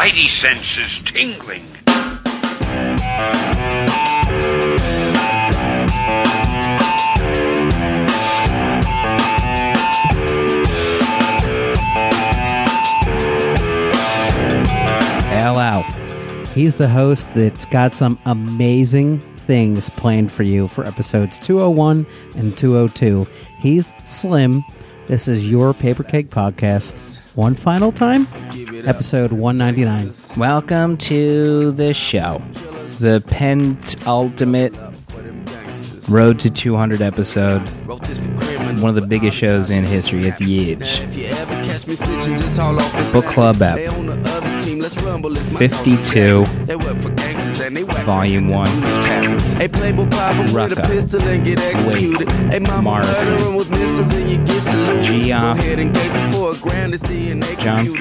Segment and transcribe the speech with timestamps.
[0.00, 1.60] spidey senses tingling.
[15.28, 15.82] Hello.
[16.54, 22.06] He's the host that's got some amazing things planned for you for episodes 201
[22.38, 23.26] and 202.
[23.58, 24.64] He's Slim.
[25.08, 27.18] This is your Paper Keg Podcast.
[27.34, 28.26] One final time,
[28.86, 30.12] episode 199.
[30.36, 32.40] Welcome to the show,
[32.98, 34.74] the penultimate
[36.08, 37.60] road to 200 episode.
[38.80, 40.20] One of the biggest shows in history.
[40.24, 41.00] It's huge.
[43.12, 43.78] Book Club app.
[45.58, 46.44] 52,
[48.04, 48.68] Volume 1.
[50.50, 50.82] Rucka.
[51.86, 52.82] Waid.
[52.82, 53.36] Morrison.
[55.02, 55.58] Geoff.
[57.60, 57.92] Johns.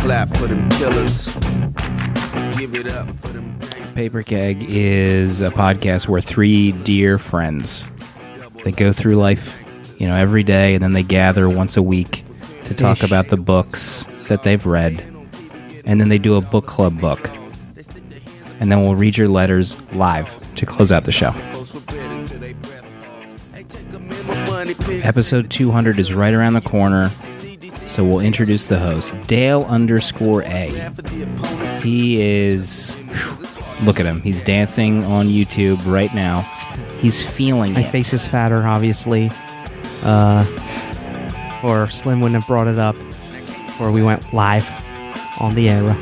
[0.00, 1.26] Clap for them killers.
[2.56, 3.58] Give it up for them.
[3.94, 7.86] Paper Keg is a podcast where three dear friends
[8.64, 9.62] they go through life,
[9.98, 12.24] you know, every day, and then they gather once a week
[12.64, 13.04] to talk Ish.
[13.04, 15.04] about the books that they've read,
[15.88, 17.28] and then they do a book club book,
[18.60, 21.30] and then we'll read your letters live to close out the show.
[25.02, 27.08] Episode 200 is right around the corner,
[27.86, 30.68] so we'll introduce the host, Dale underscore A.
[31.82, 32.96] He is.
[33.84, 34.20] Look at him.
[34.20, 36.40] He's dancing on YouTube right now.
[36.98, 37.90] He's feeling My it.
[37.90, 39.30] face is fatter, obviously.
[40.02, 40.44] Uh,
[41.62, 42.96] or Slim wouldn't have brought it up
[43.66, 44.68] before we went live
[45.40, 45.96] on the air.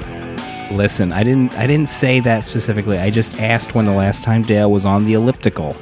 [0.73, 1.53] Listen, I didn't.
[1.55, 2.99] I didn't say that specifically.
[2.99, 5.77] I just asked when the last time Dale was on the elliptical.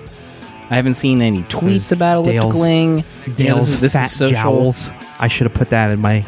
[0.70, 2.88] I haven't seen any tweets about Dale's- ellipticaling.
[3.26, 4.34] You know, Dale's this is, this fat social.
[4.34, 4.90] jowls.
[5.18, 6.24] I should have put that in my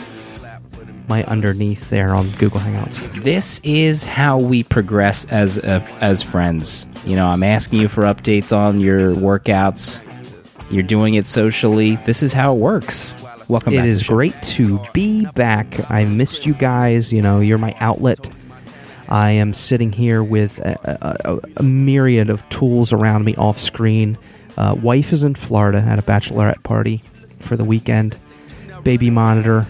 [1.08, 3.22] my underneath there on Google Hangouts.
[3.22, 6.86] This is how we progress as uh, as friends.
[7.04, 10.02] You know, I'm asking you for updates on your workouts.
[10.70, 11.96] You're doing it socially.
[12.06, 13.14] This is how it works.
[13.48, 15.88] Welcome It is great to be back.
[15.90, 17.12] I missed you guys.
[17.12, 18.28] You know, you're my outlet.
[19.08, 20.76] I am sitting here with a,
[21.24, 24.18] a, a- a myriad of tools around me off screen.
[24.56, 27.02] Uh, wife is in Florida at a bachelorette party
[27.38, 28.16] for the weekend.
[28.82, 29.64] Baby Monitor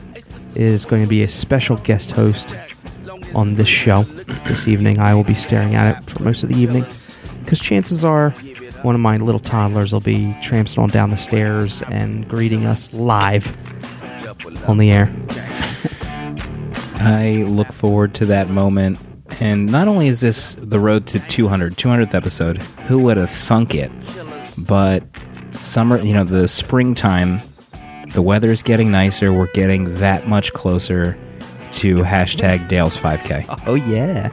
[0.54, 2.56] is going to be a special guest host
[3.34, 4.04] on this show
[4.46, 4.98] this evening.
[5.00, 6.86] I will be staring at it for most of the evening
[7.40, 8.32] because chances are
[8.82, 12.92] one of my little toddlers will be tramping on down the stairs and greeting us
[12.92, 13.56] live
[14.68, 15.14] on the air.
[16.98, 18.98] I look forward to that moment.
[19.40, 23.74] And not only is this the road to 200, 200th episode, who would have thunk
[23.74, 23.90] it?
[24.58, 25.04] But
[25.52, 27.38] summer, you know, the springtime,
[28.12, 29.32] the weather is getting nicer.
[29.32, 31.18] We're getting that much closer
[31.72, 33.64] to hashtag Dale's 5K.
[33.66, 34.30] Oh yeah,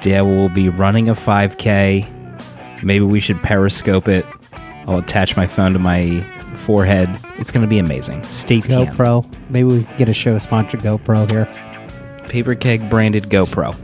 [0.00, 2.19] Dale will be running a 5K.
[2.82, 4.24] Maybe we should periscope it.
[4.86, 6.20] I'll attach my phone to my
[6.56, 7.08] forehead.
[7.38, 8.22] It's going to be amazing.
[8.24, 8.88] Stay tuned.
[8.88, 9.50] GoPro.
[9.50, 11.46] Maybe we can get a show sponsored GoPro here.
[12.28, 13.76] Paper Keg branded GoPro.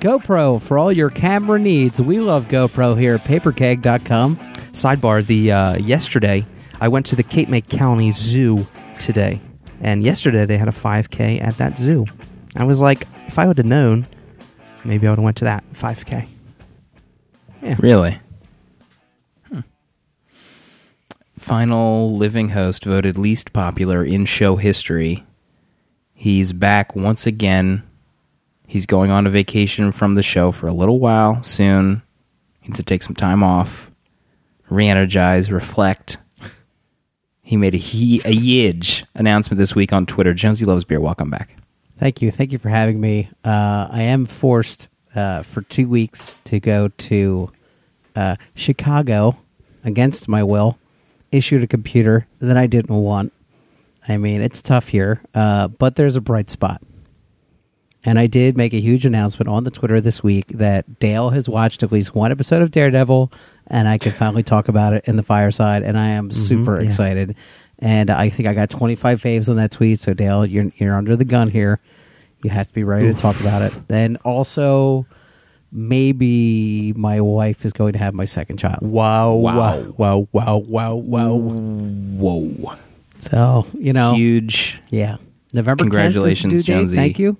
[0.00, 2.00] GoPro for all your camera needs.
[2.00, 4.36] We love GoPro here at paperkeg.com.
[4.72, 6.44] Sidebar: The uh, yesterday
[6.80, 8.66] I went to the Cape May County Zoo
[8.98, 9.40] today,
[9.80, 12.06] and yesterday they had a 5K at that zoo.
[12.56, 14.06] I was like, if I would have known,
[14.84, 16.28] maybe I would have went to that 5K.
[17.62, 17.76] Yeah.
[17.78, 18.18] Really?
[21.42, 25.26] Final living host voted least popular in show history.
[26.14, 27.82] He's back once again.
[28.68, 32.02] He's going on a vacation from the show for a little while soon.
[32.62, 33.90] Needs to take some time off,
[34.70, 36.16] re energize, reflect.
[37.42, 40.32] He made a, he, a huge announcement this week on Twitter.
[40.34, 41.56] Jonesy Loves Beer, welcome back.
[41.96, 42.30] Thank you.
[42.30, 43.28] Thank you for having me.
[43.44, 47.50] Uh, I am forced uh, for two weeks to go to
[48.14, 49.36] uh, Chicago
[49.82, 50.78] against my will,
[51.32, 53.32] issued a computer that I didn't want.
[54.06, 56.82] I mean, it's tough here, uh, but there's a bright spot.
[58.04, 61.48] And I did make a huge announcement on the Twitter this week that Dale has
[61.48, 63.32] watched at least one episode of Daredevil,
[63.68, 66.86] and I can finally talk about it in the fireside, and I am super yeah.
[66.88, 67.36] excited.
[67.78, 70.00] And I think I got 25 faves on that tweet.
[70.00, 71.80] So Dale, you're you're under the gun here.
[72.42, 73.88] You have to be ready to talk about it.
[73.88, 75.06] Then also,
[75.72, 78.78] maybe my wife is going to have my second child.
[78.82, 79.34] Wow!
[79.34, 79.94] Wow.
[79.96, 80.28] Wow!
[80.32, 80.58] Wow!
[80.66, 80.94] Wow!
[80.96, 81.36] Wow!
[81.38, 82.76] Whoa.
[83.18, 84.80] So you know, Huge.
[84.90, 85.16] yeah,
[85.52, 85.84] November.
[85.84, 86.64] 10th is the Congratulations.
[86.64, 86.96] Jonesy.
[86.96, 87.36] Thank you.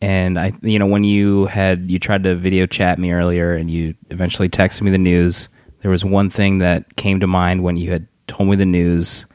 [0.00, 3.70] and I, you know, when you had you tried to video chat me earlier, and
[3.70, 5.48] you eventually texted me the news,
[5.80, 9.26] there was one thing that came to mind when you had told me the news,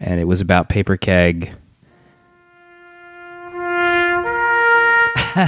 [0.00, 1.52] and it was about paper keg.
[5.36, 5.44] and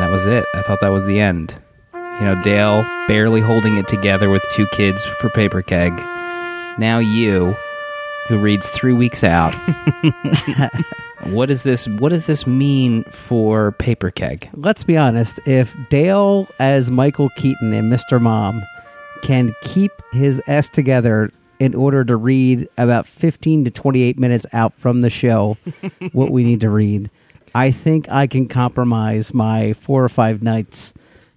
[0.00, 0.44] that was it.
[0.54, 1.52] I thought that was the end.
[1.92, 5.92] You know, Dale barely holding it together with two kids for paper keg.
[6.78, 7.56] Now you,
[8.28, 9.52] who reads three weeks out.
[11.24, 11.88] what does this?
[11.88, 14.48] What does this mean for paper keg?
[14.54, 15.40] Let's be honest.
[15.44, 18.20] If Dale, as Michael Keaton and Mr.
[18.20, 18.62] Mom,
[19.22, 24.74] can keep his S together in order to read about 15 to 28 minutes out
[24.78, 25.56] from the show
[26.12, 27.10] what we need to read,
[27.54, 30.92] I think I can compromise my four or five nights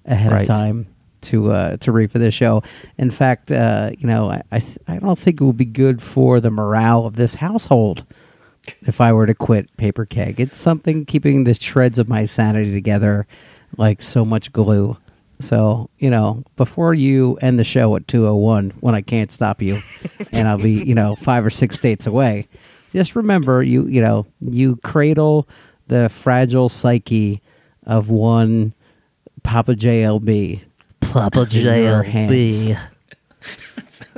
[0.05, 0.41] ahead Right.
[0.41, 0.87] of time
[1.19, 2.63] to uh, to read for this show.
[2.97, 6.01] In fact, uh, you know, I I, th- I don't think it would be good
[6.01, 8.05] for the morale of this household
[8.83, 10.39] if I were to quit Paper Keg.
[10.39, 13.25] It's something keeping the shreds of my sanity together
[13.77, 14.97] like so much glue.
[15.39, 19.81] So, you know, before you end the show at 201 when I can't stop you
[20.31, 22.47] and I'll be, you know, 5 or 6 states away,
[22.91, 25.47] just remember you, you know, you cradle
[25.87, 27.41] the fragile psyche
[27.85, 28.73] of one
[29.43, 30.61] Papa JLB.
[31.01, 32.77] Papa JLB.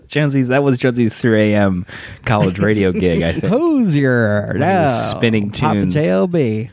[0.07, 1.85] Jonesy's that was Jonesy's 3 a.m.
[2.25, 3.21] college radio gig.
[3.21, 3.45] I think.
[3.45, 4.47] Hosier.
[4.53, 5.17] When he was No.
[5.17, 5.75] spinning Papa.
[5.75, 6.71] JLB.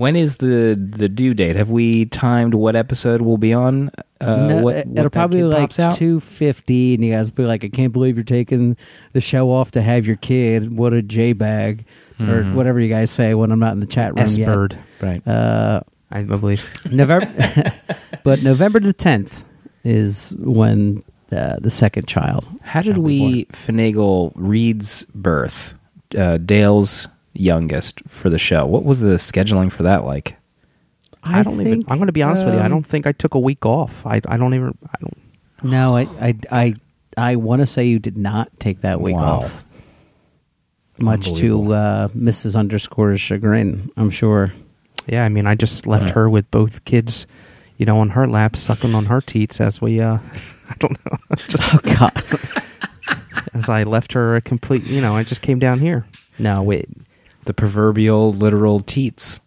[0.00, 1.56] When is the the due date?
[1.56, 3.90] Have we timed what episode we'll be on?
[4.18, 7.26] Uh, No, what, it- what it'll that probably be like two fifty, and you guys
[7.30, 8.78] will be like, "I can't believe you're taking
[9.12, 10.74] the show off to have your kid.
[10.74, 11.84] What a j bag,
[12.18, 12.54] or Mhm.
[12.54, 15.26] whatever you guys say when I'm not in the chat room S yet." bird, Right.
[15.28, 15.80] Uh,
[16.10, 16.66] I believe.
[16.90, 17.30] November,
[18.24, 19.44] but November the tenth
[19.84, 22.46] is when uh, the second child.
[22.62, 25.74] How did shall be we finagle Reed's birth,
[26.16, 28.66] uh, Dale's youngest, for the show?
[28.66, 30.36] What was the scheduling for that like?
[31.22, 31.34] born.
[31.34, 31.72] I, don't even.
[31.72, 32.60] think, I'm going to be honest with you.
[32.60, 34.04] I um, don't think I took a week off.
[34.06, 34.76] I, I don't even.
[34.86, 35.18] I don't.
[35.62, 36.74] No, I I I,
[37.16, 39.40] I want to say you did not take that week Wow.
[39.40, 39.64] off.
[40.98, 42.56] Much to uh, Mrs.
[42.58, 44.52] Underscore's chagrin, I'm sure.
[45.06, 46.12] Yeah, I mean, I just left Yeah.
[46.14, 47.26] her with both kids,
[47.78, 50.00] you know, on her lap, sucking on her teats as we.
[50.00, 50.18] uh
[50.70, 51.18] I don't know.
[51.36, 52.22] Just Oh God.
[53.54, 54.84] as I left her a complete.
[54.86, 56.06] You know, I just came down here.
[56.38, 56.88] No, wait.
[57.44, 59.40] The proverbial literal teats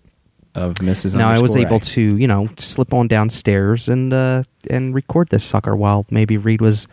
[0.56, 1.16] of Mrs.
[1.16, 5.44] Now I was able to, you know, slip on downstairs and uh and record this
[5.44, 6.88] sucker while maybe Reed was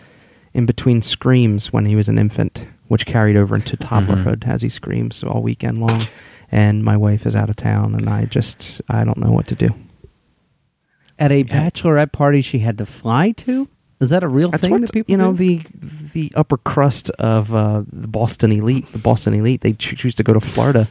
[0.54, 4.68] in between screams when he was an infant, which carried over into toddlerhood as he
[4.68, 6.02] screams all weekend long.
[6.50, 9.54] And my wife is out of town, and I just I don't know what to
[9.54, 9.74] do.
[11.18, 13.68] At a bachelorette party she had to fly to?
[14.00, 15.58] Is that a real That's thing that people you know do?
[15.58, 15.62] the
[16.14, 18.90] the upper crust of uh, the Boston elite.
[18.92, 20.88] The Boston elite they choo- choose to go to Florida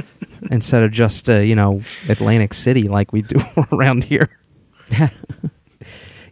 [0.50, 3.40] instead of just uh, you know Atlantic City like we do
[3.72, 4.28] around here.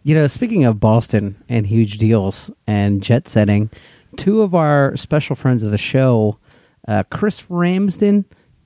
[0.01, 3.69] You know, speaking of Boston and huge deals and jet setting,
[4.15, 6.39] two of our special friends of the show,
[6.87, 8.23] uh, Chris Ramsden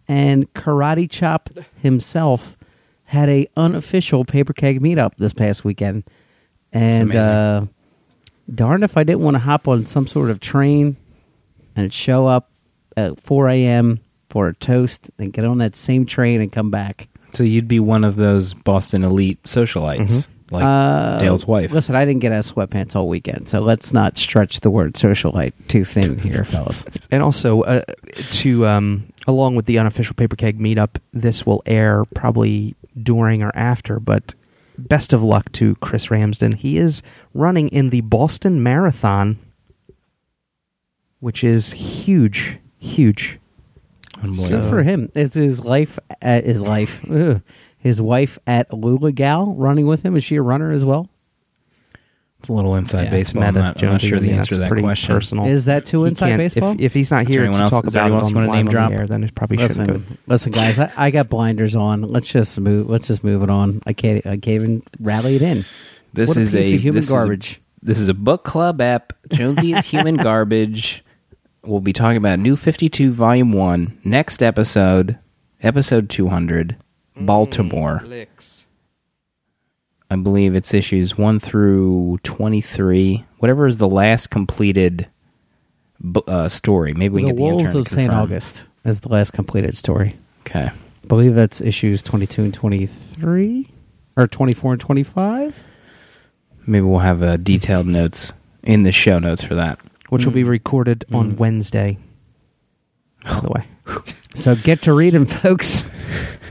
[0.08, 1.50] and Karate Chop
[1.82, 2.56] himself,
[3.06, 6.04] had a unofficial paper keg meetup this past weekend.
[6.74, 7.66] And uh,
[8.54, 10.98] darn if I didn't want to hop on some sort of train
[11.76, 12.50] and show up
[12.98, 14.00] at 4 a.m.
[14.30, 17.08] for a toast and get on that same train and come back.
[17.32, 21.72] So you'd be one of those Boston elite socialites, like Uh, Dale's wife.
[21.72, 24.94] Listen, I didn't get out of sweatpants all weekend, so let's not stretch the word
[24.94, 26.86] socialite too thin here, fellas.
[27.10, 27.82] And also, uh,
[28.32, 33.52] to um, along with the unofficial paper keg meetup, this will air probably during or
[33.56, 34.00] after.
[34.00, 34.36] But
[34.78, 36.54] best of luck to Chris Ramsden.
[36.54, 37.02] He is
[37.34, 39.38] running in the Boston Marathon,
[41.20, 43.40] which is huge, huge.
[44.18, 44.62] Oh, Unbelievable.
[44.62, 45.12] Good for him.
[45.16, 47.04] Is his life at his life?
[47.12, 47.42] ugh,
[47.78, 50.16] his wife at Lula Gal running with him?
[50.16, 51.10] Is she a runner as well?
[52.44, 53.44] It's a little inside Yeah, baseball.
[53.44, 55.16] it's I'm not, I'm not sure the answer to that pretty question.
[55.16, 55.46] Personal.
[55.48, 56.74] Is that too He inside baseball?
[56.74, 58.42] If, if he's not here anyone to else- talk is about it anyone else on,
[58.44, 58.92] you wanna name drop?
[58.92, 59.94] the air, then it probably shouldn't go.
[59.94, 60.78] listen, listen, guys.
[60.78, 62.02] I, I got blinders on.
[62.02, 62.90] Let's just move.
[62.90, 63.82] Let's just move it on.
[63.86, 64.26] I can't.
[64.26, 65.64] I can't even rally it in.
[66.12, 67.62] This What a is piece a of human this is a- garbage.
[67.82, 69.14] this is a book club app.
[69.32, 71.02] Jonesy is human garbage.
[71.64, 75.18] We'll be talking about New Fifty Two Volume One next episode,
[75.62, 76.76] episode two hundred,
[77.18, 78.04] mm, Baltimore.
[80.14, 83.26] I believe it's issues one through twenty three.
[83.40, 85.08] Whatever is the last completed
[86.28, 86.94] uh, story.
[86.94, 88.12] Maybe we the can get the Wolves of to St.
[88.14, 90.16] August is the last completed story.
[90.42, 90.66] Okay.
[90.70, 93.70] I believe that's issues twenty-two and twenty-three,
[94.16, 95.58] or twenty-four and twenty-five.
[96.68, 99.80] Maybe we'll have uh, detailed notes in the show notes for that.
[100.10, 100.50] which will be Mm.
[100.50, 101.38] recorded on Mm.
[101.38, 101.98] Wednesday.
[103.24, 103.66] By the way,
[104.36, 105.86] So get to reading, folks.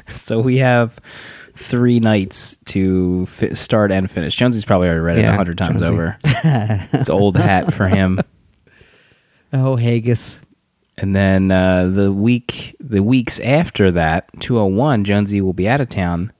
[0.08, 0.98] So we have
[1.54, 4.34] three nights to fi- start and finish.
[4.36, 5.92] Jonesy's probably already read it Yeah, a hundred times Jonesy.
[5.92, 6.18] over.
[6.24, 8.20] it's old hat for him.
[9.54, 10.40] Oh, Haggis.
[10.96, 15.68] And then uh, the week, the weeks after that, two hundred one, Jonesy will be
[15.68, 16.32] out of town.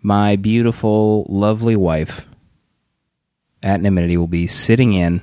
[0.00, 2.28] My beautiful, lovely wife
[3.64, 5.22] at Nimity will be sitting in,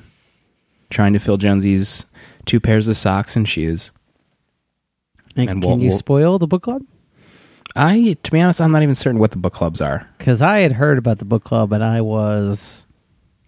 [0.90, 2.06] trying to fill Jonesy's
[2.44, 3.90] two pairs of socks and shoes.
[5.38, 6.84] And, And can we'll- you we'll- spoil the book club?
[7.76, 10.08] I, to be honest, I'm not even certain what the book clubs are.
[10.18, 12.86] Because I had heard about the book club and I was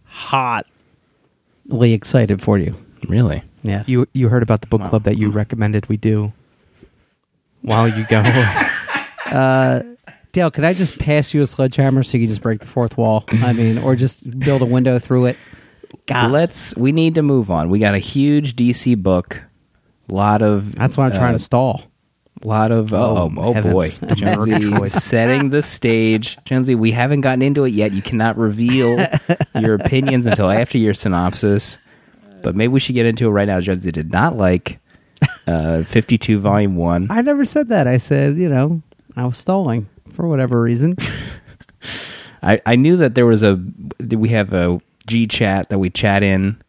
[0.06, 2.76] hotly excited for you.
[3.08, 3.44] Really?
[3.62, 3.90] Yes.
[3.90, 4.90] you you heard about the book Wow.
[4.90, 6.32] club that you recommended we do
[7.62, 8.20] while you go.
[9.26, 9.82] uh,
[10.32, 12.98] Dale, could I just pass you a sledgehammer so you can just break the fourth
[12.98, 13.24] wall?
[13.42, 15.38] I mean, or just build a window through it?
[16.08, 16.32] God.
[16.32, 16.76] Let's.
[16.76, 17.70] We need to move on.
[17.70, 19.42] We got a huge DC book.
[20.10, 20.76] A lot of.
[20.76, 21.84] That's why I'm trying uh, to stall.
[22.48, 22.94] Lot of.
[22.94, 24.00] Oh, Oh, oh, boy, heavens.
[24.16, 24.94] Jonesy Choice.
[25.04, 26.38] setting the stage.
[26.46, 27.94] Jonesy, we haven't gotten into it yet.
[27.94, 28.98] You cannot reveal
[29.60, 31.78] your opinions until after your synopsis.
[32.44, 33.60] But maybe we should get into it right now.
[33.60, 34.80] Jonesy did not like
[35.48, 37.08] uh, 52 Volume One.
[37.10, 37.88] I never said that.
[37.88, 38.82] I said, you know,
[39.16, 40.96] I was stalling for whatever reason.
[42.44, 43.60] I, I knew that there was a
[44.08, 46.62] we have a G chat that we chat in.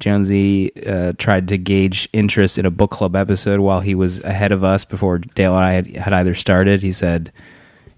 [0.00, 4.50] Jonesy uh, tried to gauge interest in a book club episode while he was ahead
[4.50, 6.82] of us before Dale and I had, had either started.
[6.82, 7.30] He said,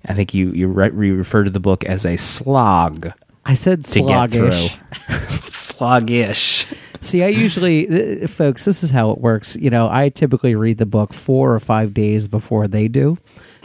[0.07, 3.13] "I think you you re- to the book as a slog
[3.45, 4.77] I said to get sluggish.
[5.09, 6.67] through, sluggish."
[7.01, 9.57] See, I usually, folks, this is how it works.
[9.57, 13.19] You know, I typically read the book four or five days before they do.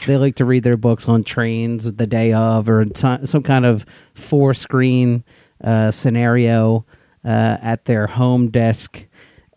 [0.07, 3.65] They like to read their books on trains the day of or ti- some kind
[3.65, 5.23] of four screen
[5.63, 6.85] uh, scenario
[7.25, 9.05] uh, at their home desk.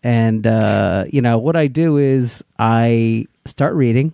[0.03, 4.13] And, uh, you know, what I do is I start reading,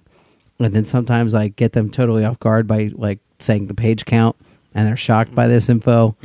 [0.59, 4.35] and then sometimes I get them totally off guard by like saying the page count,
[4.73, 6.15] and they're shocked by this info.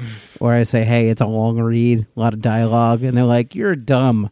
[0.41, 3.55] Or I say, "Hey, it's a long read, a lot of dialogue," and they're like,
[3.55, 4.31] "You're dumb."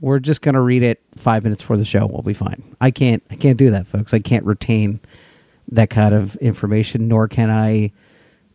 [0.00, 2.06] We're just gonna read it five minutes for the show.
[2.06, 2.62] We'll be fine.
[2.80, 3.22] I can't.
[3.30, 4.14] I can't do that, folks.
[4.14, 5.00] I can't retain
[5.72, 7.08] that kind of information.
[7.08, 7.90] Nor can I,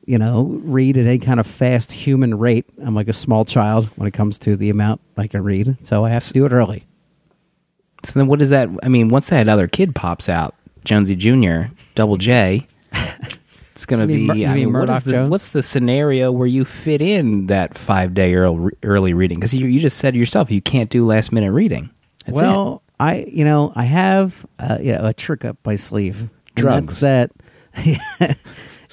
[0.06, 2.66] you know, read at any kind of fast human rate.
[2.84, 5.78] I'm like a small child when it comes to the amount I can read.
[5.86, 6.86] So I have to do it early.
[8.04, 8.70] So then, what is that?
[8.84, 12.68] I mean, once that other kid pops out, Jonesy Junior, Double J,
[13.72, 14.28] it's going to be.
[14.28, 18.14] Mur- I mean what is this, what's the scenario where you fit in that five
[18.14, 19.40] day early, early reading?
[19.40, 21.90] Because you, you just said yourself you can't do last minute reading.
[22.26, 26.30] That's well, I you know I have uh, you know, a trick up my sleeve.
[26.56, 27.00] Drugs.
[27.00, 27.32] That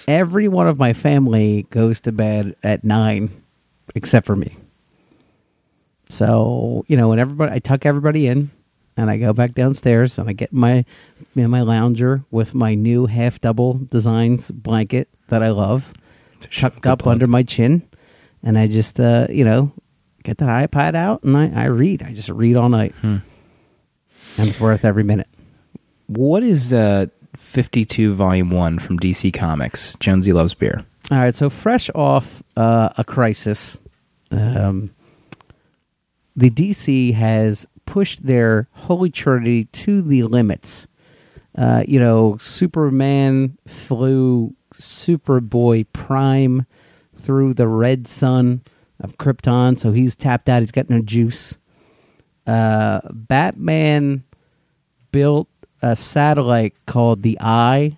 [0.09, 3.30] every one of my family goes to bed at nine,
[3.95, 4.57] except for me.
[6.09, 8.50] So you know when everybody, I tuck everybody in,
[8.97, 10.85] and I go back downstairs and I get my
[11.35, 15.92] you know, my lounger with my new half double designs blanket that I love,
[16.50, 17.83] tucked up under my chin,
[18.42, 19.73] and I just uh, you know
[20.25, 22.02] get that iPad out and I, I read.
[22.02, 23.19] I just read all night, Hmm.
[24.37, 25.28] and it's worth every minute.
[26.09, 27.07] What is uh,
[27.50, 29.97] 52 Volume 1 from DC Comics?
[29.99, 30.85] Jonesy Loves Beer.
[31.11, 33.83] All right, so fresh off uh, a crisis,
[34.30, 34.95] um,
[36.37, 40.87] the DC has pushed their holy trinity to the limits.
[41.59, 46.64] Uh, you know, Superman flew Superboy Prime
[47.16, 48.62] through the red sun
[49.00, 50.62] of Krypton, so he's tapped out.
[50.62, 51.59] He's got no juice.
[52.47, 54.23] Uh, Batman
[55.11, 55.49] built
[55.82, 57.96] a satellite called the Eye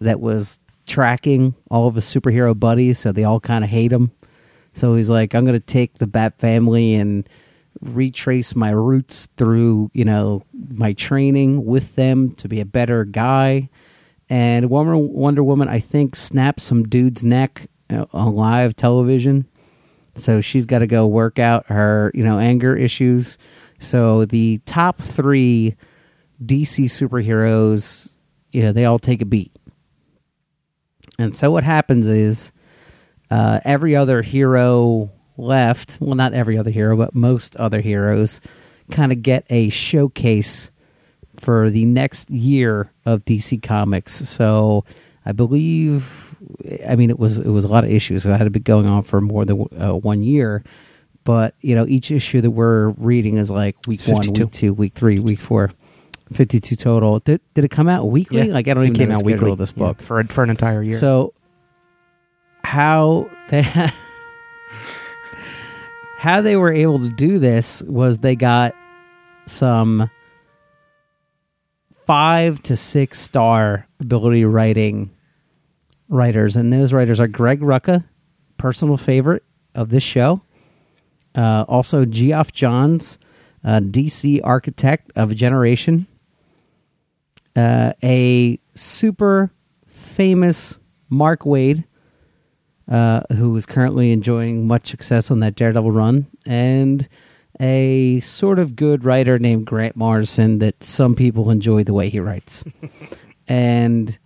[0.00, 4.10] that was tracking all of his superhero buddies, so they all kind of hate him.
[4.72, 7.28] So he's like, I'm going to take the Bat family and
[7.80, 13.68] retrace my roots through, you know, my training with them to be a better guy.
[14.28, 19.46] And Wonder, Wonder Woman, I think, snapped some dude's neck uh, on live television.
[20.16, 23.38] So she's got to go work out her, you know, anger issues.
[23.78, 25.76] So the top three
[26.44, 28.12] DC superheroes,
[28.52, 29.52] you know, they all take a beat.
[31.18, 32.52] And so what happens is
[33.30, 38.40] uh, every other hero left, well, not every other hero, but most other heroes
[38.90, 40.70] kind of get a showcase
[41.38, 44.12] for the next year of DC Comics.
[44.28, 44.84] So
[45.24, 46.34] I believe,
[46.86, 49.02] I mean, it was it was a lot of issues that had been going on
[49.02, 50.64] for more than uh, one year.
[51.24, 54.44] But you know, each issue that we're reading is like week one, 52.
[54.44, 55.70] week two, week three, week four.
[56.32, 57.18] 52 total.
[57.20, 58.50] Did, did it come out weekly?
[58.50, 60.02] Like, I don't it even came know the out weekly this yeah, book.
[60.02, 60.98] for for an entire year.
[60.98, 61.34] So,
[62.62, 63.62] how they
[66.18, 68.74] how they were able to do this was they got
[69.46, 70.10] some
[72.06, 75.10] five to six star ability writing
[76.08, 78.04] writers, and those writers are Greg Rucka,
[78.56, 79.42] personal favorite
[79.74, 80.42] of this show.
[81.34, 83.18] Uh, also, Geoff Johns,
[83.64, 86.06] uh, DC architect of a generation.
[87.60, 89.52] Uh, a super
[89.86, 90.78] famous
[91.10, 91.84] Mark Waid,
[92.88, 97.06] uh, who is currently enjoying much success on that Daredevil run, and
[97.60, 102.18] a sort of good writer named Grant Morrison that some people enjoy the way he
[102.18, 102.64] writes.
[103.48, 104.18] and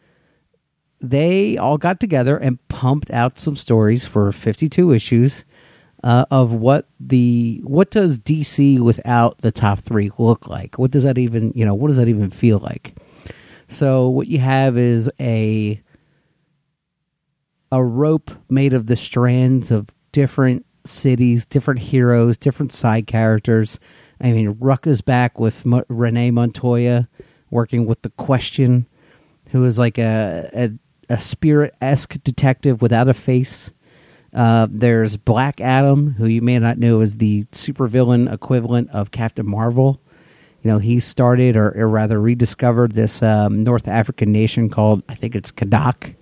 [1.00, 5.44] they all got together and pumped out some stories for 52 issues
[6.04, 10.78] uh, of what the what does DC without the top three look like?
[10.78, 11.74] What does that even you know?
[11.74, 12.94] What does that even feel like?
[13.74, 15.82] So what you have is a
[17.72, 23.80] a rope made of the strands of different cities, different heroes, different side characters.
[24.20, 27.08] I mean, Ruck is back with Mo- Renee Montoya
[27.50, 28.86] working with the Question,
[29.50, 30.70] who is like a a,
[31.12, 33.72] a spirit esque detective without a face.
[34.32, 39.48] Uh, there's Black Adam, who you may not know is the supervillain equivalent of Captain
[39.48, 40.00] Marvel.
[40.64, 45.14] You know, he started or, or rather rediscovered this um, North African nation called, I
[45.14, 46.14] think it's Kahndaq.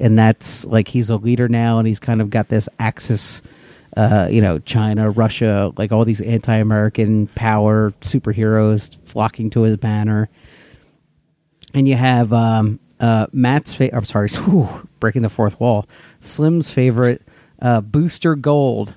[0.00, 3.42] And that's like he's a leader now, and he's kind of got this axis,
[3.96, 9.76] uh, you know, China, Russia, like all these anti American power superheroes flocking to his
[9.76, 10.28] banner.
[11.72, 15.86] And you have um, uh, Matt's I'm sorry, whew, breaking the fourth wall.
[16.20, 17.22] Slim's favorite,
[17.62, 18.94] uh, Booster Gold,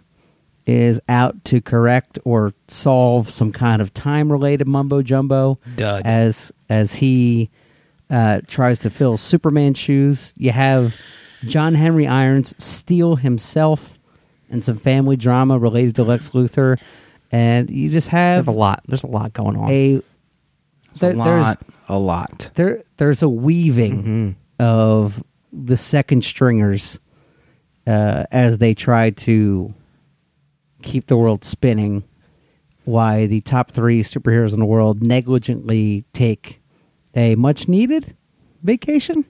[0.65, 5.59] is out to correct or solve some kind of time related mumbo jumbo.
[5.75, 6.03] Dud.
[6.05, 7.49] As as he
[8.09, 10.33] uh, tries to fill Superman's shoes.
[10.37, 10.95] You have
[11.45, 13.97] John Henry Irons Steel himself
[14.49, 16.79] and some family drama related to Lex Luthor.
[17.31, 18.83] And you just have have a lot.
[18.87, 19.69] There's a lot going on.
[19.69, 20.01] a
[20.91, 21.59] It's there- a there's lot.
[21.89, 22.49] A lot.
[22.53, 26.97] there there's a weaving of the second stringers
[27.85, 29.73] uh, as they try to
[30.83, 32.03] keep the world spinning.
[32.85, 36.61] Why the top three superheroes in the world negligently take
[37.15, 38.15] a much needed
[38.61, 39.25] vacation?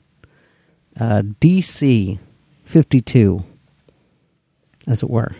[0.99, 2.19] Uh, DC
[2.63, 3.43] 52,
[4.87, 5.35] as it were.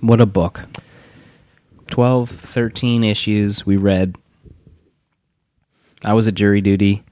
[0.00, 0.62] What a book.
[1.88, 4.16] 12, 13 issues we read.
[6.04, 7.02] I was at jury duty,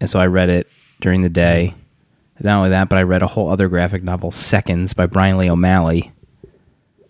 [0.00, 0.68] and so I read it
[1.00, 1.74] during the day.
[2.40, 5.50] Not only that, but I read a whole other graphic novel, Seconds, by Brian Lee
[5.50, 6.12] O'Malley.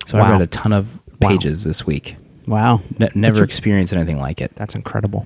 [0.05, 0.87] So I read a ton of
[1.21, 1.29] Wow.
[1.29, 2.15] pages this week.
[2.47, 2.81] Wow.
[2.99, 4.51] Ne- never your- experienced anything like it.
[4.55, 5.25] That's incredible.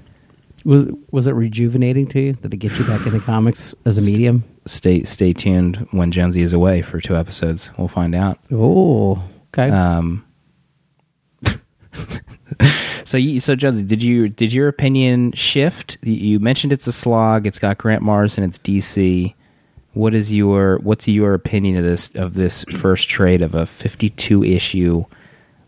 [0.65, 2.33] Was was it rejuvenating to you?
[2.33, 4.43] Did it get you back into comics as a medium?
[4.65, 7.71] Stay stay tuned when Jonesy is away for two episodes.
[7.77, 8.39] We'll find out.
[8.51, 9.21] Oh,
[9.53, 9.69] okay.
[9.69, 10.23] Um,
[13.05, 15.97] so, you, so Jonesy, did you did your opinion shift?
[16.03, 17.47] You- You mentioned it's a slog.
[17.47, 18.43] It's got Grant Morrison.
[18.43, 19.33] It's DC.
[19.93, 24.09] What is your what's your opinion of this of this first trade of a fifty
[24.09, 25.05] two issue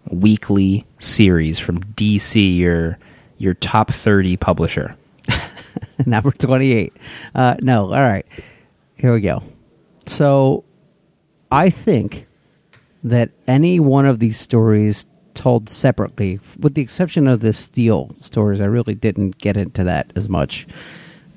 [0.09, 2.57] weekly series from DC?
[2.57, 2.99] Your
[3.37, 4.95] your top thirty publisher.
[6.05, 6.93] number 28
[7.35, 8.25] uh, no all right
[8.95, 9.43] here we go
[10.05, 10.63] so
[11.51, 12.27] i think
[13.03, 18.61] that any one of these stories told separately with the exception of the steel stories
[18.61, 20.67] i really didn't get into that as much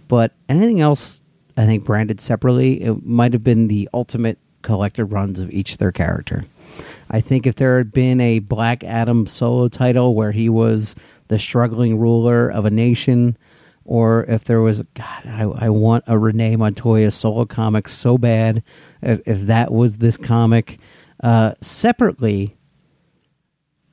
[0.09, 1.23] but anything else
[1.57, 5.93] i think branded separately it might have been the ultimate collected runs of each their
[5.93, 6.45] character
[7.11, 10.95] i think if there had been a black adam solo title where he was
[11.29, 13.37] the struggling ruler of a nation
[13.85, 18.63] or if there was God, I, I want a Renee Montoya solo comic so bad.
[19.03, 20.79] If, if that was this comic,
[21.23, 22.57] uh, separately,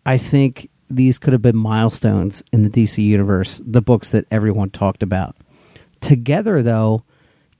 [0.06, 3.62] I think these could have been milestones in the DC universe.
[3.66, 5.36] The books that everyone talked about
[6.00, 7.04] together, though,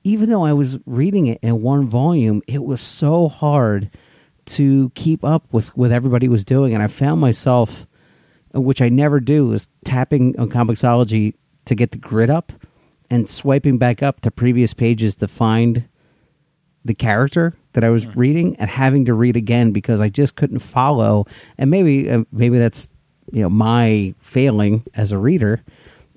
[0.04, 3.90] even though I was reading it in one volume, it was so hard
[4.48, 7.86] to keep up with what everybody was doing, and I found myself
[8.54, 11.34] which I never do, is tapping on Comixology
[11.66, 12.52] to get the grid up
[13.10, 15.88] and swiping back up to previous pages to find
[16.84, 20.60] the character that I was reading and having to read again because I just couldn't
[20.60, 21.28] follow.
[21.58, 22.90] And maybe uh, maybe that's
[23.32, 25.64] you know my failing as a reader,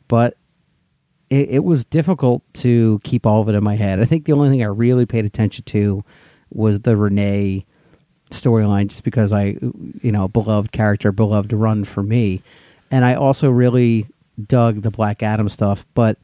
[0.08, 0.36] but
[1.34, 4.00] it, it was difficult to keep all of it in my head.
[4.00, 6.04] I think the only thing I really paid attention to
[6.50, 7.66] was the Renee
[8.30, 9.56] storyline just because I,
[10.02, 12.42] you know, beloved character, beloved run for me.
[12.90, 14.06] And I also really
[14.46, 16.18] dug the Black Adam stuff, but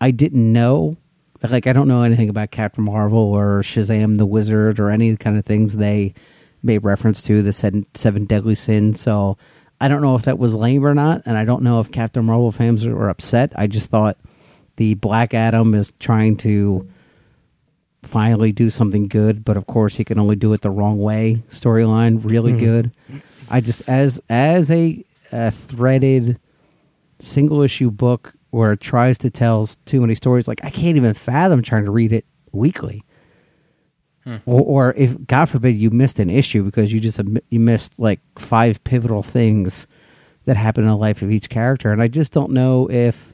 [0.00, 0.96] I didn't know,
[1.42, 5.38] like, I don't know anything about Captain Marvel or Shazam the Wizard or any kind
[5.38, 6.14] of things they
[6.62, 9.00] made reference to the seven, seven deadly sins.
[9.00, 9.36] So
[9.80, 12.24] I don't know if that was lame or not, and I don't know if Captain
[12.24, 13.52] Marvel fans were upset.
[13.56, 14.16] I just thought
[14.82, 16.90] the Black Adam is trying to
[18.02, 21.40] finally do something good, but of course he can only do it the wrong way.
[21.48, 22.64] Storyline really mm-hmm.
[22.64, 22.92] good.
[23.48, 26.36] I just as as a, a threaded
[27.20, 31.14] single issue book where it tries to tell too many stories, like I can't even
[31.14, 33.04] fathom trying to read it weekly.
[34.24, 34.38] Hmm.
[34.46, 38.00] Or, or if God forbid you missed an issue because you just um, you missed
[38.00, 39.86] like five pivotal things
[40.46, 43.31] that happen in the life of each character, and I just don't know if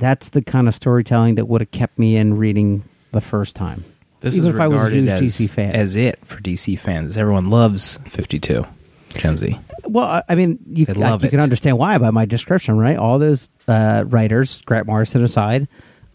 [0.00, 2.82] that's the kind of storytelling that would have kept me in reading
[3.12, 3.84] the first time.
[4.20, 5.74] This Even is if I was a regarded huge as, DC fan.
[5.74, 7.16] as it for DC fans.
[7.16, 8.66] Everyone loves 52,
[9.10, 9.58] Jonesy.
[9.84, 12.96] Well, I- mean, you, I- you can understand why by my description, right?
[12.98, 15.68] All those uh, writers, Grant Morrison aside,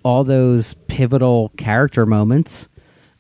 [0.04, 2.68] all those pivotal character moments.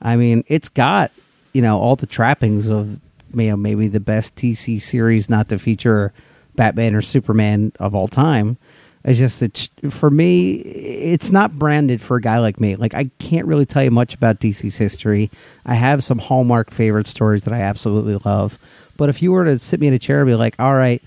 [0.01, 1.12] I mean, it's got
[1.54, 2.99] you know all the trappings of
[3.34, 6.13] you know maybe the best DC series not to feature
[6.56, 8.58] Batman or Superman of all time.
[9.06, 12.76] It's just it's for me, it's not branded for a guy like me.
[12.76, 15.30] Like I can't really tell you much about DC's history.
[15.63, 18.58] I have some hallmark favorite stories that I absolutely love,
[18.98, 21.04] but if you were to sit me in a chair and be like, "All right,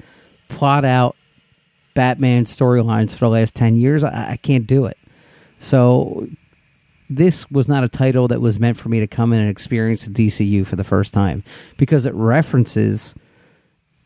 [0.49, 1.17] plot out
[1.95, 4.97] Batman storylines for the last ten years," I, I can't do it.
[5.59, 6.29] So
[7.11, 10.05] this was not a title that was meant for me to come in and experience
[10.05, 11.43] the DCU for the first time
[11.79, 13.17] because it references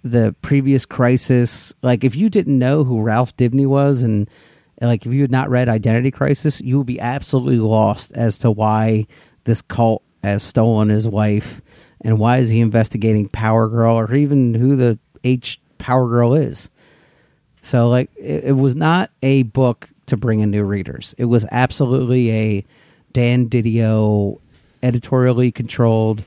[0.02, 1.72] the previous crisis.
[1.82, 4.28] Like, if you didn't know who Ralph Dibny was, and
[4.80, 8.50] like if you had not read Identity Crisis, you would be absolutely lost as to
[8.50, 9.06] why
[9.44, 11.60] this cult has stolen his wife
[12.00, 16.68] and why is he investigating Power Girl or even who the H Power Girl is.
[17.62, 21.14] So, like, it, it was not a book to bring in new readers.
[21.16, 22.64] It was absolutely a
[23.12, 24.40] Dan Didio
[24.82, 26.24] editorially controlled.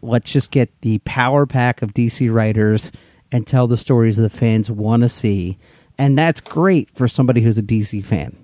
[0.00, 2.92] Let's just get the power pack of DC writers
[3.32, 5.58] and tell the stories the fans want to see,
[5.98, 8.36] and that's great for somebody who's a DC fan.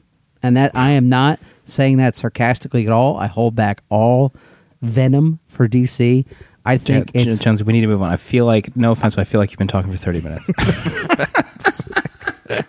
[0.42, 3.16] And that I am not saying that sarcastically at all.
[3.16, 4.35] I hold back all
[4.81, 6.25] venom for DC.
[6.64, 8.11] I think Jo- it's Jonesy, we need to move on.
[8.11, 10.49] I feel like, no offense, but I feel like you've been talking for 30 minutes.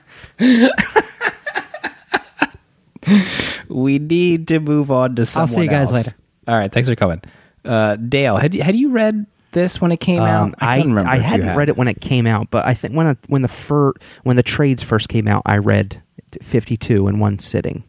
[3.69, 6.07] we need to move on to I'll see you guys else.
[6.07, 6.17] later.
[6.47, 7.21] All right, thanks for coming.
[7.63, 10.41] Uh, Dale, had you, had you read this when it came out?
[10.47, 11.57] Um, I couldn't remember I hadn't had.
[11.57, 14.35] read it when it came out, but I think when I, when the fir- when
[14.35, 16.01] the trades first came out, I read
[16.41, 17.83] 52 in one sitting.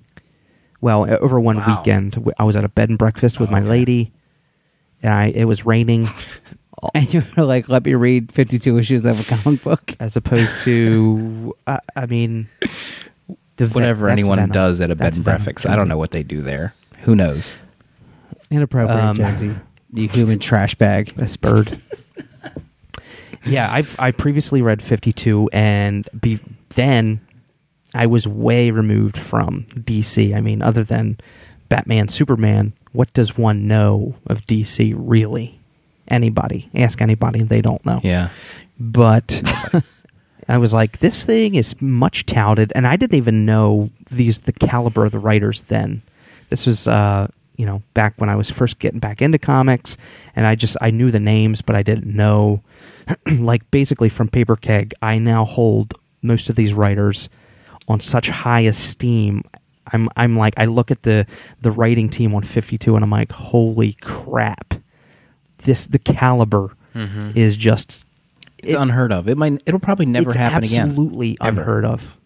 [0.81, 1.79] Well, over one Wow.
[1.79, 3.69] weekend, I was at a bed and breakfast with Oh, my okay.
[3.69, 4.13] lady.
[5.03, 6.09] And I, it was raining,
[6.95, 9.95] and you're like, let me read 52 issues of a comic book.
[10.01, 12.49] as opposed to, uh, I mean,
[13.57, 14.51] the Whatever anyone Venom.
[14.53, 15.67] does at a bed That's and breakfast.
[15.67, 16.75] I don't know what they do there.
[17.03, 17.57] Who knows?
[18.51, 19.55] Inappropriate, Um, Jonesy.
[19.95, 21.15] You human trash bag.
[21.15, 21.81] This bird.
[23.47, 27.21] yeah, I've I previously read 52, and be, then
[27.95, 30.35] I was way removed from DC.
[30.35, 31.19] I mean, other than
[31.69, 35.61] Batman, Superman, what does one know of DC really?
[36.09, 36.69] Anybody?
[36.75, 38.01] Ask anybody, they don't know.
[38.03, 38.31] Yeah.
[38.79, 39.43] But
[40.49, 44.53] I was like, this thing is much touted, and I didn't even know these the
[44.53, 46.03] caliber of the writers then.
[46.51, 49.97] This was, uh, you know, back when I was first getting back into comics,
[50.35, 52.63] and I just I knew the names, but I didn't know.
[53.39, 57.29] like basically from Paper Keg, I now hold most of these writers
[57.89, 59.43] on such high esteem.
[59.93, 61.27] I'm I'm like I look at the
[61.61, 64.75] the writing team on 52, and I'm like, holy crap!
[65.59, 67.33] This the caliber mm-hmm.
[67.35, 68.05] is just
[68.59, 69.29] It's it- unheard of.
[69.29, 69.63] It might.
[69.67, 70.89] It'll probably never happen again.
[70.89, 72.17] absolutely unheard of.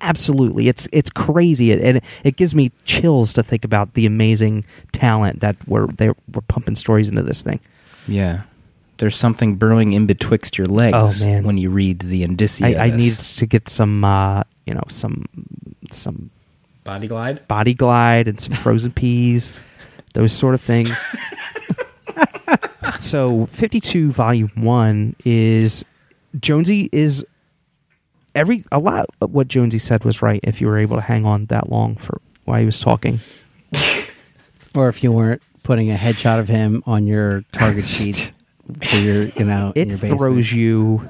[0.00, 4.64] Absolutely, it's it's crazy, it, and it gives me chills to think about the amazing
[4.92, 7.60] talent that were they were pumping stories into this thing.
[8.06, 8.42] Yeah.
[8.98, 11.44] There's something brewing in betwixt your legs Oh, man.
[11.44, 12.66] when you read the indicia.
[12.66, 15.24] I, I need to get some, uh, you know, some
[15.92, 16.30] some
[16.82, 17.46] body glide.
[17.46, 19.52] body glide and some frozen peas,
[20.14, 20.90] those sort of things.
[22.98, 25.84] so, 52 volume 1 is
[26.40, 27.24] Jonesy is
[28.38, 31.26] every a lot of what Jonesy said was right if you were able to hang
[31.26, 33.20] on that long for while he was talking.
[34.74, 38.32] Or if you weren't putting a headshot of him on your target sheet
[38.82, 41.08] for your, you know, in It throws you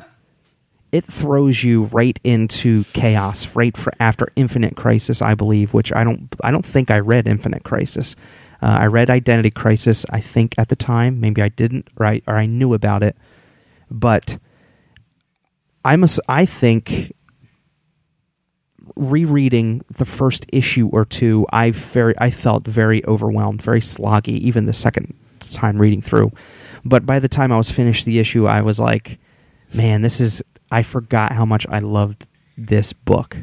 [0.90, 6.02] it throws you right into chaos right for after Infinite Crisis, I believe, which I
[6.02, 8.16] don't I don't think I read Infinite Crisis.
[8.62, 12.34] Uh, I read Identity Crisis, I think at the time, maybe I didn't, or or
[12.34, 13.16] I knew about it,
[13.90, 14.38] but
[15.84, 17.12] I must I think
[18.98, 24.66] rereading the first issue or two, I very I felt very overwhelmed, very sloggy, even
[24.66, 26.32] the second time reading through.
[26.84, 29.18] But by the time I was finished the issue, I was like,
[29.72, 30.42] man, this is.
[30.70, 32.26] I forgot how much I loved
[32.58, 33.38] this book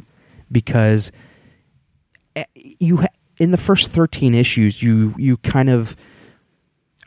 [0.51, 1.11] because
[2.35, 2.99] eh, you
[3.37, 5.95] in the first 13 issues you you kind of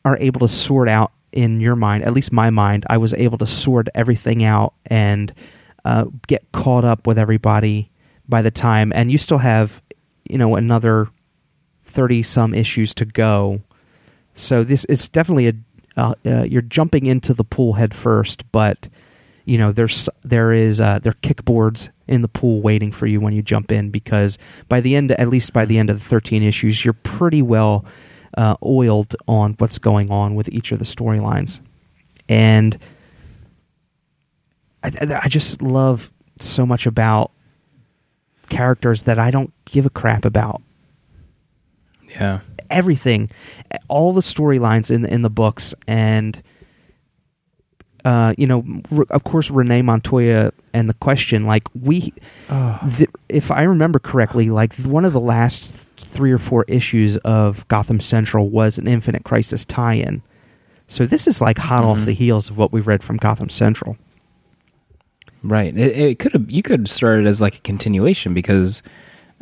[0.04, 3.38] are able to sort out in your mind at least my mind i was able
[3.38, 5.32] to sort everything out and
[5.84, 7.90] uh, get caught up with everybody
[8.28, 9.82] by the time and you still have
[10.28, 11.08] you know another
[11.86, 13.60] 30 some issues to go.
[14.34, 15.52] So this it's definitely a
[15.96, 18.86] uh, uh, you're jumping into the pool head first but
[19.46, 23.20] you know there's there is uh, there are kickboards in the pool waiting for you
[23.20, 24.38] when you jump in because
[24.68, 27.84] by the end at least by the end of the 13 issues you're pretty well
[28.36, 31.60] uh, oiled on what's going on with each of the storylines.
[32.28, 32.78] And
[34.82, 37.32] I, I I just love so much about
[38.48, 40.62] characters that I don't give a crap about
[42.18, 42.40] Yeah.
[42.70, 43.30] everything,
[43.88, 46.42] all the storylines in in the books, and
[48.04, 48.64] uh, you know,
[49.10, 52.12] of course, Renee Montoya and the question, like we,
[52.48, 57.66] the, if I remember correctly, like one of the last three or four issues of
[57.68, 60.22] Gotham Central was an Infinite Crisis tie-in.
[60.86, 62.04] So this is like hot off Mhm.
[62.06, 63.98] the heels of what we read from Gotham Central.
[65.48, 65.76] Right.
[65.76, 66.50] It, it could have.
[66.50, 68.82] You could have started as like a continuation because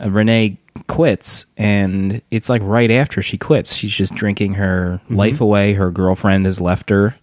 [0.02, 5.40] uh, Renee quits, and it's like right after she quits, she's just drinking her life
[5.40, 5.72] away.
[5.74, 7.16] Her girlfriend has left her,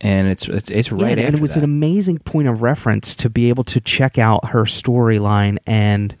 [0.00, 1.60] and it's it's, it's right yeah, and it was that.
[1.60, 5.58] an amazing point of reference to be able to check out her storyline.
[5.66, 6.16] And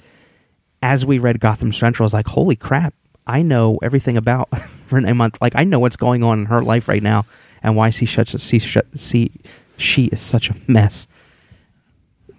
[0.82, 2.94] as we read Gotham Central, I was like, holy crap,
[3.26, 4.48] I know everything about
[4.90, 5.40] Renee Mont.
[5.40, 7.24] Like, I know what's going on in her life right now
[7.62, 9.30] and why she, a, she, she,
[9.76, 11.06] she is such a mess.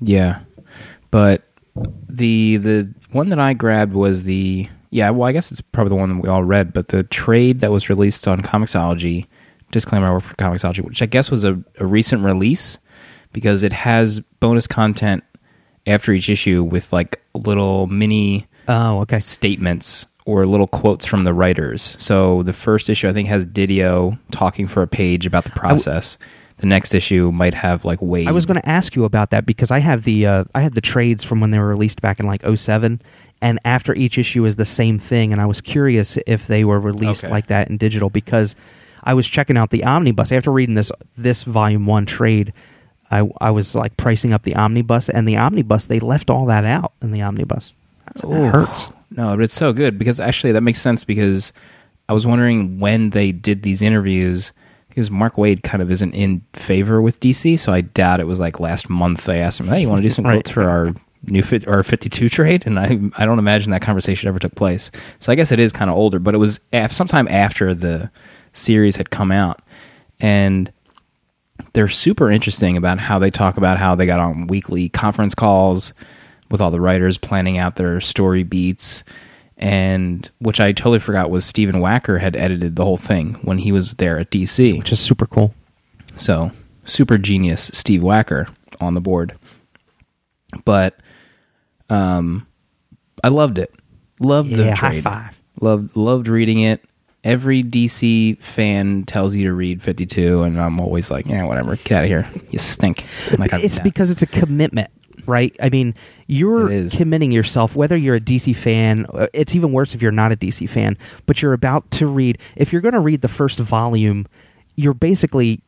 [0.01, 0.39] Yeah,
[1.11, 1.43] but
[2.09, 5.09] the the one that I grabbed was the yeah.
[5.11, 7.71] Well, I guess it's probably the one that we all read, but the trade that
[7.71, 9.27] was released on Comixology.
[9.71, 12.77] Disclaimer: I work for Comixology, which I guess was a, a recent release
[13.31, 15.23] because it has bonus content
[15.87, 19.19] after each issue with like little mini Oh, okay.
[19.19, 21.95] statements or little quotes from the writers.
[21.99, 26.17] So the first issue I think has Didio talking for a page about the process.
[26.62, 28.28] The next issue might have like Waid.
[28.28, 30.76] I was going to ask you about that because I have the uh, I had
[30.76, 33.02] the trades from when they were released back in like 07
[33.41, 36.80] and after each issue is the same thing and I was curious if they were
[36.80, 37.32] released Okay.
[37.32, 38.56] like that in digital because
[39.04, 42.54] I was checking out the omnibus after reading this this volume 1 trade
[43.10, 46.63] I I was like pricing up the omnibus and the omnibus they left all that
[46.63, 47.74] out in the omnibus
[48.06, 48.30] That's, Ooh.
[48.30, 51.52] that hurts No, but it's so good because actually that makes sense because
[52.08, 54.54] I was wondering when they did these interviews
[54.91, 58.39] because Mark Waid kind of isn't in favor with DC, so I doubt it was
[58.39, 60.36] like last month they asked him, "Hey, you want to do some Right.
[60.36, 60.93] quotes for our
[61.27, 64.91] new fit or 52 trade?" And I I don't imagine that conversation ever took place.
[65.19, 68.12] So I guess it is kind of older, but it was af- sometime after the
[68.54, 69.62] series had come out,
[70.19, 70.71] and
[71.73, 75.93] they're super interesting about how they talk about how they got on weekly conference calls
[76.49, 79.04] with all the writers planning out their story beats
[79.62, 83.71] and which I totally forgot was Stephen Wacker had edited the whole thing when he
[83.71, 84.78] was there at DC.
[84.78, 85.54] which is super cool
[86.15, 86.52] So,
[86.84, 88.47] super genius Steve Wacker
[88.80, 89.36] on the board.
[90.65, 90.97] But
[91.89, 92.47] um
[93.24, 93.74] I loved it.
[94.19, 95.04] Loved the Yeah, high trade.
[95.04, 95.41] five.
[95.62, 96.84] Loved loved reading it.
[97.24, 101.76] Every DC fan tells you to read 52 and I'm always like, "Yeah, whatever.
[101.76, 102.28] Get out of here.
[102.50, 103.04] You stink."
[103.38, 104.89] Like, it's "Yeah." because it's a commitment
[105.32, 105.56] right?
[105.60, 105.96] I mean
[106.28, 110.32] you're committing yourself whether you're a dc fan uh, it's even worse if you're not
[110.32, 113.60] a dc fan but you're about to read if you're going to read the first
[113.60, 114.28] volume
[114.76, 115.62] you're basically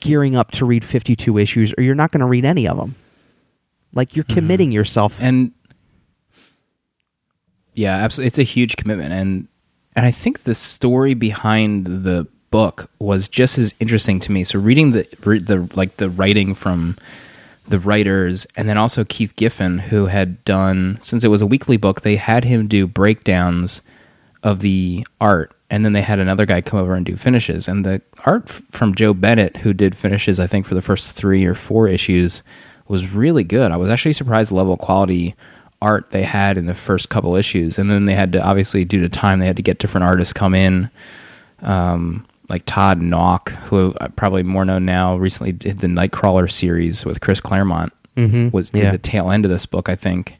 [0.00, 2.94] gearing up to read 52 issues or you're not going to read any of them
[3.94, 5.16] like you're committing yourself.
[5.16, 5.24] Mm-hmm.
[5.26, 5.52] and
[7.74, 9.48] yeah absolutely it's a huge commitment and
[9.96, 14.44] and i think the story behind the book was just as interesting to me.
[14.44, 16.96] So reading the re- the like the writing from
[17.68, 21.76] the writers and then also keith giffen who had done since it was a weekly
[21.76, 23.80] book they had him do breakdowns
[24.42, 27.68] of the art and then they had another guy come over and do finishes.
[27.68, 31.44] And the art from joe bennett who did finishes i think for the first three
[31.44, 32.42] or four issues
[32.90, 33.70] was really good.
[33.70, 35.36] I was actually surprised the level of quality
[35.80, 37.78] art they had in the first couple issues.
[37.78, 40.32] And then they had to obviously due to time they had to get different artists
[40.32, 40.90] come in.
[41.62, 47.04] Um, like Todd Nauck, who uh, probably more known now, recently did the Nightcrawler series
[47.06, 47.92] with Chris Claremont.
[48.16, 48.52] Mhm.
[48.52, 48.90] Was Yeah.
[48.90, 50.38] the tail end of this book, I think.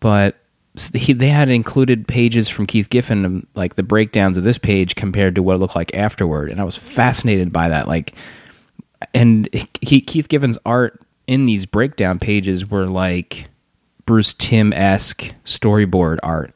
[0.00, 0.36] But
[0.94, 5.34] he, they had included pages from Keith Giffen, like the breakdowns of this page compared
[5.36, 7.86] to what it looked like afterward, and I was fascinated by that.
[7.86, 8.14] Like,
[9.14, 9.48] and
[9.82, 13.48] he, Keith Giffen's art in these breakdown pages were like
[14.06, 16.54] Bruce Timm esque storyboard art.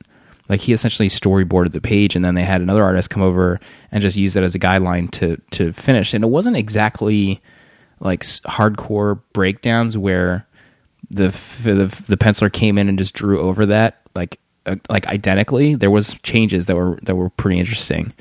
[0.49, 3.61] Like he essentially storyboarded the page, and then they had another artist come over
[3.93, 6.15] and just use that as a guideline to to finish.
[6.15, 7.41] And it wasn't exactly
[8.01, 10.47] like hardcore breakdowns where
[11.11, 11.29] the
[11.63, 15.75] the, the penciler came in and just drew over that like uh, like identically.
[15.75, 18.13] There was changes that were that were pretty interesting,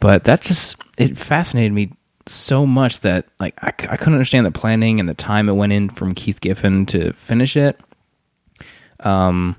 [0.00, 1.92] but that just it fascinated me
[2.26, 5.88] so much that like I couldn't understand the planning and the time it went in
[5.88, 7.78] from Keith Giffen to finish it.
[9.00, 9.56] Um,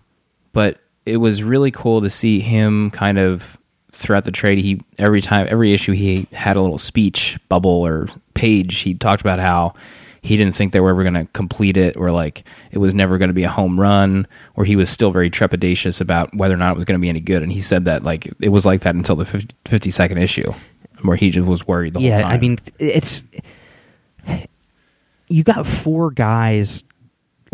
[0.54, 3.58] but it was really cool to see him kind of
[3.92, 4.58] throughout the trade.
[4.58, 8.80] He every time every issue he had a little speech bubble or page.
[8.80, 9.74] He talked about how
[10.22, 13.20] he didn't think they were ever going to complete it or like it was never
[13.20, 16.58] going to be a home run or he was still very trepidatious about whether or
[16.58, 18.66] not it was going to be any good and he said that like it was
[18.66, 20.52] like that until the 50, 52nd issue
[21.04, 23.24] where he just was worried the yeah, whole time I mean, it's
[25.28, 26.84] you got four guys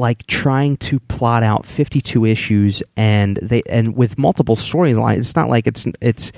[0.01, 5.19] like trying to plot out 52 issues and they and with multiple storylines.
[5.19, 6.31] It's not like it's it's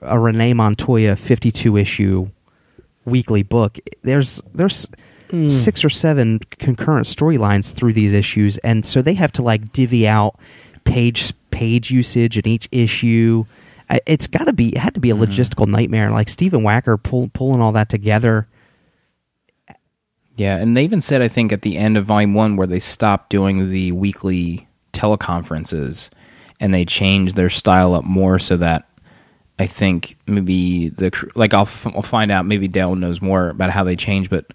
[0.00, 2.28] a Renee Montoya 52 issue
[3.04, 3.78] weekly book.
[4.02, 4.88] There's there's
[5.30, 5.46] hmm.
[5.46, 10.08] six or seven concurrent storylines through these issues and so they have to like divvy
[10.08, 10.36] out
[10.82, 13.44] page page usage in each issue.
[14.04, 15.22] It's got to be it had to be a hmm.
[15.22, 16.10] logistical nightmare.
[16.10, 18.48] Like Stephen Wacker pull, pulling all that together.
[20.36, 22.78] Yeah, and they even said I think at the end of volume one where they
[22.78, 26.10] stopped doing the weekly teleconferences
[26.60, 28.88] and they changed their style up more so that
[29.58, 33.70] I think maybe the like I'll f- I'll find out maybe Dale knows more about
[33.70, 34.52] how they changed, but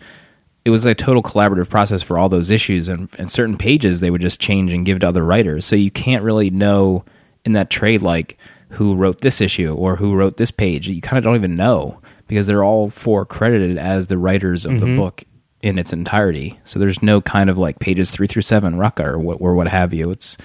[0.64, 4.12] it was a total collaborative process for all those issues and, and certain pages they
[4.12, 5.66] would just change and give to other writers.
[5.66, 7.04] So you can't really know
[7.44, 8.38] in that trade like
[8.70, 10.88] who wrote this issue or who wrote this page.
[10.88, 14.80] You kind of don't even know because they're all four credited as the writers of
[14.80, 14.98] the mm-hmm.
[14.98, 15.24] book
[15.62, 16.60] in its entirety.
[16.64, 19.68] So there's no kind of like pages three through seven rucka or what or what
[19.68, 20.10] have you.
[20.12, 20.38] It's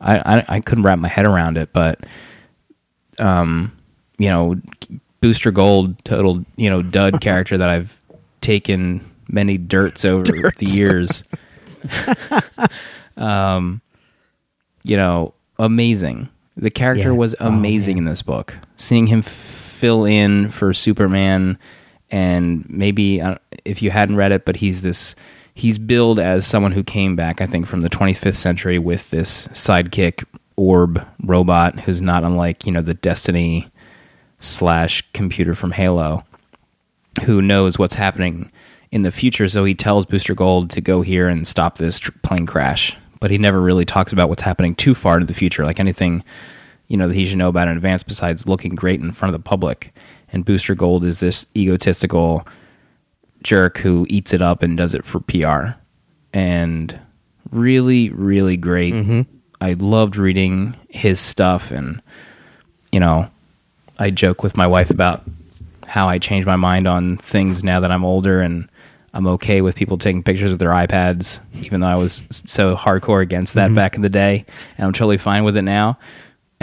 [0.00, 2.00] I, I I couldn't wrap my head around it, but
[3.18, 3.72] um,
[4.18, 4.56] you know,
[5.20, 8.00] Booster Gold, total you know dud character that I've
[8.40, 10.24] taken many dirts over
[10.56, 11.24] the years.
[13.16, 13.80] um,
[14.82, 16.28] you know, amazing.
[16.56, 17.16] The character Yeah.
[17.16, 18.56] was Oh, amazing in this book.
[18.76, 21.58] Seeing him fill in for Superman,
[22.14, 25.16] and maybe uh, if you hadn't read it, but he's this.
[25.52, 29.48] He's billed as someone who came back, I think, from the 25th century with this
[29.48, 30.24] sidekick
[30.56, 33.68] orb robot who's not unlike, you know, the Destiny
[34.38, 36.24] slash computer from Halo
[37.24, 38.50] who knows what's happening
[38.92, 39.48] in the future.
[39.48, 42.96] So he tells Booster Gold to go here and stop this tr- plane crash.
[43.20, 46.22] But he never really talks about what's happening too far into the future, like anything
[46.88, 49.40] you know that he should know about in advance besides looking great in front of
[49.40, 49.92] the public.
[50.34, 52.46] And Booster Gold is this egotistical
[53.44, 55.78] jerk who eats it up and does it for PR.
[56.32, 56.98] And
[57.52, 58.94] really, really great.
[58.94, 59.20] Mm-hmm.
[59.60, 62.02] I loved reading his stuff and
[62.90, 63.30] you know,
[63.98, 65.22] I joke with my wife about
[65.86, 68.68] how I change my mind on things now that I'm older and
[69.12, 73.22] I'm okay with people taking pictures with their iPads, even though I was so hardcore
[73.22, 73.76] against that mm-hmm.
[73.76, 74.44] back in the day.
[74.76, 75.98] And I'm totally fine with it now.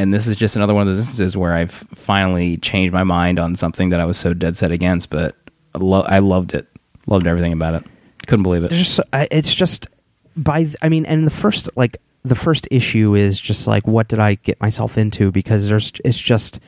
[0.02, 3.40] And this is just another one of those instances where I've finally changed my mind
[3.40, 5.36] on something that I was so dead set against, but
[5.76, 6.68] I, lo- I loved it.
[7.06, 7.86] Loved everything about it.
[8.26, 8.72] Couldn't believe it.
[9.14, 9.86] It's just
[10.36, 14.18] by I mean, and the first like the first issue is just like what did
[14.18, 16.60] I get myself into because there's it's just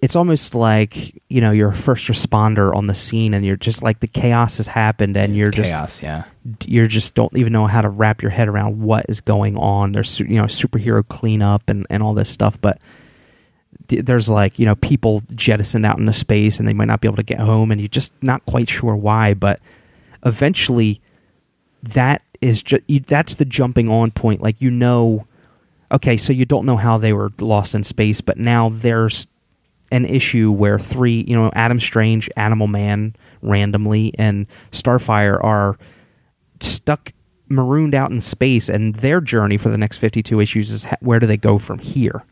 [0.00, 3.82] it's almost like you know you're a first responder on the scene and you're just
[3.82, 6.24] like the chaos has happened and you're just Chaos, yeah.
[6.66, 9.92] you're just don't even know how to wrap your head around what is going on.
[9.92, 12.78] There's you know superhero cleanup and and all this stuff, but
[13.88, 17.16] there's like you know people jettisoned out into space and they might not be able
[17.16, 19.34] to get home, and you're just not quite sure why.
[19.34, 19.60] But
[20.24, 21.00] eventually,
[21.82, 24.42] that is just that's the jumping on point.
[24.42, 25.26] Like you know,
[25.90, 29.26] okay, so you don't know how they were lost in space, but now there's
[29.90, 35.78] an issue where three, you know, Adam Strange, Animal Man, randomly, and Starfire are
[36.60, 37.12] stuck
[37.48, 41.18] marooned out in space and their journey for the next 52 issues is ha- where
[41.18, 42.22] do they go from here?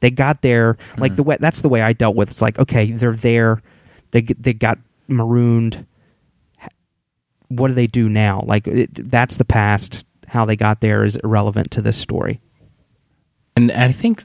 [0.00, 1.16] They got there like mm-hmm.
[1.16, 2.28] the way that's the way i dealt with.
[2.28, 3.62] It's like okay they're there
[4.10, 4.78] they they got
[5.08, 5.86] marooned
[7.48, 8.42] what do they do now?
[8.46, 10.04] Like it, that's the past.
[10.26, 12.40] How they got there is irrelevant to this story.
[13.54, 14.24] And I think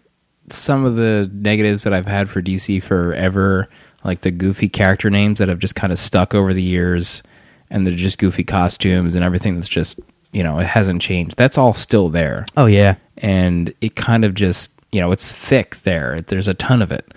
[0.54, 3.70] some of the negatives that I've had for DC forever,
[4.04, 7.24] like the goofy character names that have just kind of stuck over the years,
[7.70, 10.00] and they're just goofy costumes and everything that's just,
[10.32, 11.38] you know, it hasn't changed.
[11.38, 12.46] That's all still there.
[12.58, 16.22] oh yeah And it kind of just, you know, it's thick there.
[16.22, 17.14] There's a ton of it.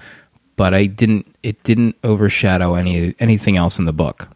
[0.57, 4.29] But I didn't, it didn't overshadow any anything else in the book,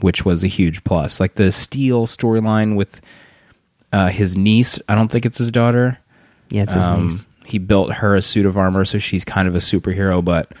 [0.00, 1.18] which was a huge plus.
[1.18, 3.00] Like the Steel storyline with
[3.90, 5.98] uh, his niece, I don't think it's his daughter
[6.52, 7.26] yeah it's his um, niece.
[7.44, 10.52] He built her a suit of armor, so she's kind of a superhero, but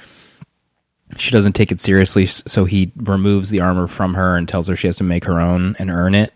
[1.16, 2.26] she doesn't take it seriously.
[2.26, 5.40] So he removes the armor from her and tells her she has to make her
[5.40, 6.32] own and earn it.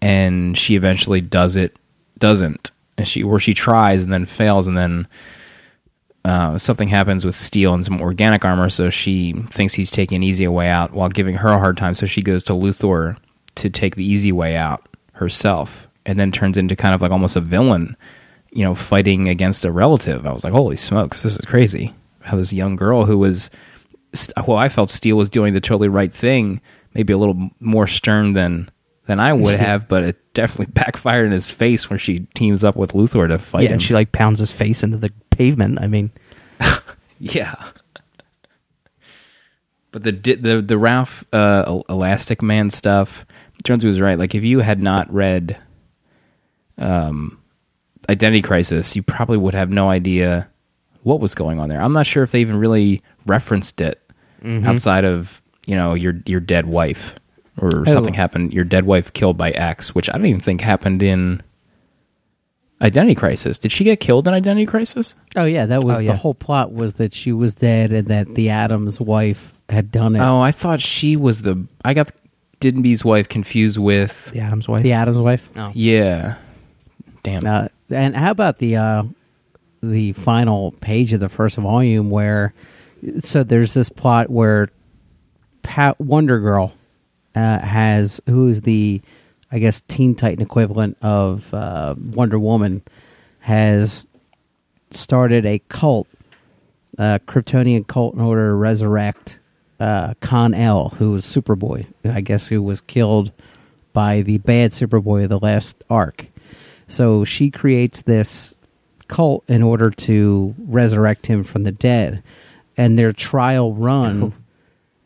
[0.00, 1.76] And she eventually does it,
[2.18, 5.08] doesn't, and she or she tries and then fails, and then
[6.24, 8.70] uh, something happens with steel and some organic armor.
[8.70, 11.94] So she thinks he's taking an easy way out while giving her a hard time.
[11.94, 13.16] So she goes to Luthor
[13.56, 17.36] to take the easy way out herself, and then turns into kind of like almost
[17.36, 17.96] a villain,
[18.54, 20.24] you know, fighting against a relative.
[20.24, 21.92] I was like, holy smokes, this is crazy.
[22.22, 23.50] How this young girl who was
[24.14, 26.60] st- well, I felt Steel was doing the totally right thing,
[26.94, 28.70] maybe a little more stern than
[29.06, 32.76] than I would have, but it definitely backfired in his face when she teams up
[32.76, 33.72] with Luthor to fight yeah, him.
[33.74, 35.80] and she like pounds his face into the pavement.
[35.80, 36.12] I mean,
[37.18, 37.56] yeah.
[39.90, 43.26] But the the the Ralph uh, Elastic Man stuff,
[43.64, 44.18] Jonesy was right.
[44.18, 45.56] Like if you had not read
[46.78, 47.40] um,
[48.08, 50.48] Identity Crisis, you probably would have no idea
[51.02, 51.80] what was going on there.
[51.80, 54.00] I'm not sure if they even really referenced it
[54.64, 57.14] outside of you know your your dead wife
[57.58, 58.52] or something happened.
[58.52, 61.42] Your dead wife killed by X, which I don't even think happened in
[62.82, 63.56] Identity Crisis.
[63.58, 65.14] Did she get killed in Identity Crisis?
[65.36, 66.12] Oh yeah, that was Oh, yeah.
[66.12, 70.16] the whole plot was that she was dead and that the Atom's wife had done
[70.16, 70.20] it.
[70.20, 71.64] Oh, I thought she was the.
[71.84, 72.10] I got
[72.60, 74.30] Dibny's wife confused with.
[74.32, 74.82] the Atom's wife.
[74.82, 75.48] the Atom's wife.
[75.56, 75.70] Oh.
[75.74, 76.34] Yeah.
[77.22, 77.46] Damn.
[77.46, 79.04] Uh, and how about the uh,
[79.82, 82.54] the final page of the first volume where
[83.22, 84.68] so there's this plot where
[85.62, 86.72] Pat Wonder Girl
[87.34, 89.00] uh, has who's the
[89.50, 92.82] I guess Teen Titan equivalent of uh, Wonder Woman
[93.40, 94.08] has
[94.90, 96.08] started a cult,
[96.98, 99.38] a Kryptonian cult, in order to resurrect
[99.78, 103.32] uh, Kon-El, who was Superboy, I guess, who was killed
[103.92, 106.26] by the bad Superboy of the last arc.
[106.88, 108.54] So she creates this
[109.08, 112.22] cult in order to resurrect him from the dead.
[112.76, 114.32] And their trial run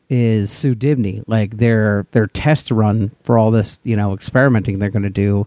[0.09, 1.23] is Sue Dibny.
[1.27, 5.47] Like their their test run for all this, you know, experimenting they're going to do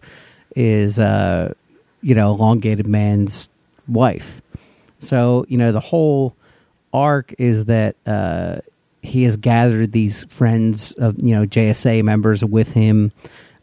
[0.56, 1.54] is uh
[2.02, 3.50] you know, elongated man's
[3.88, 4.42] wife.
[5.00, 6.36] So, you know, the whole
[6.94, 8.60] arc is that uh
[9.02, 13.12] he has gathered these friends of, you know, JSA members with him.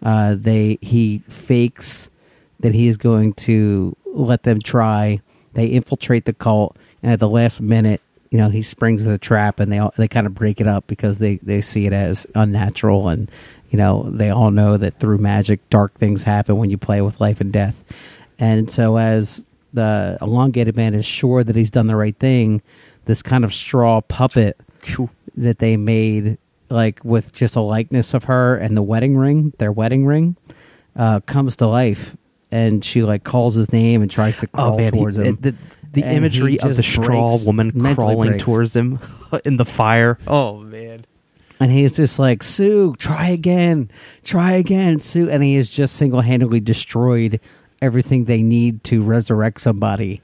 [0.02, 2.10] Uh they he fakes
[2.60, 5.20] that he is going to let them try.
[5.54, 8.00] They infiltrate the cult, and at the last minute,
[8.30, 10.86] you know, he springs the trap, and they all, they kind of break it up
[10.86, 13.30] because they they see it as unnatural, and
[13.70, 17.20] you know, they all know that through magic, dark things happen when you play with
[17.20, 17.84] life and death.
[18.38, 22.62] And so, as the elongated man is sure that he's done the right thing,
[23.04, 24.58] this kind of straw puppet
[25.36, 26.38] that they made,
[26.70, 30.36] like with just a likeness of her and the wedding ring, their wedding ring,
[30.96, 32.16] uh, comes to life,
[32.50, 35.18] and she like calls his name and tries to oh, crawl Oh man, he- towards
[35.18, 35.36] him.
[35.40, 35.54] the,
[35.92, 38.44] the imagery of the straw woman crawling breaks.
[38.44, 38.98] towards him
[39.44, 40.18] in the fire.
[40.26, 41.04] Oh man,
[41.60, 43.90] And he's just like, Sue, try again,
[44.22, 45.28] try again, Sue.
[45.30, 47.40] And he has just single handedly destroyed
[47.80, 50.20] everything they need to resurrect somebody.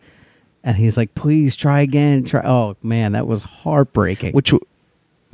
[0.62, 2.24] And he's like, please try again.
[2.24, 2.42] Try.
[2.44, 4.32] Oh man, that was heartbreaking.
[4.32, 4.64] which w-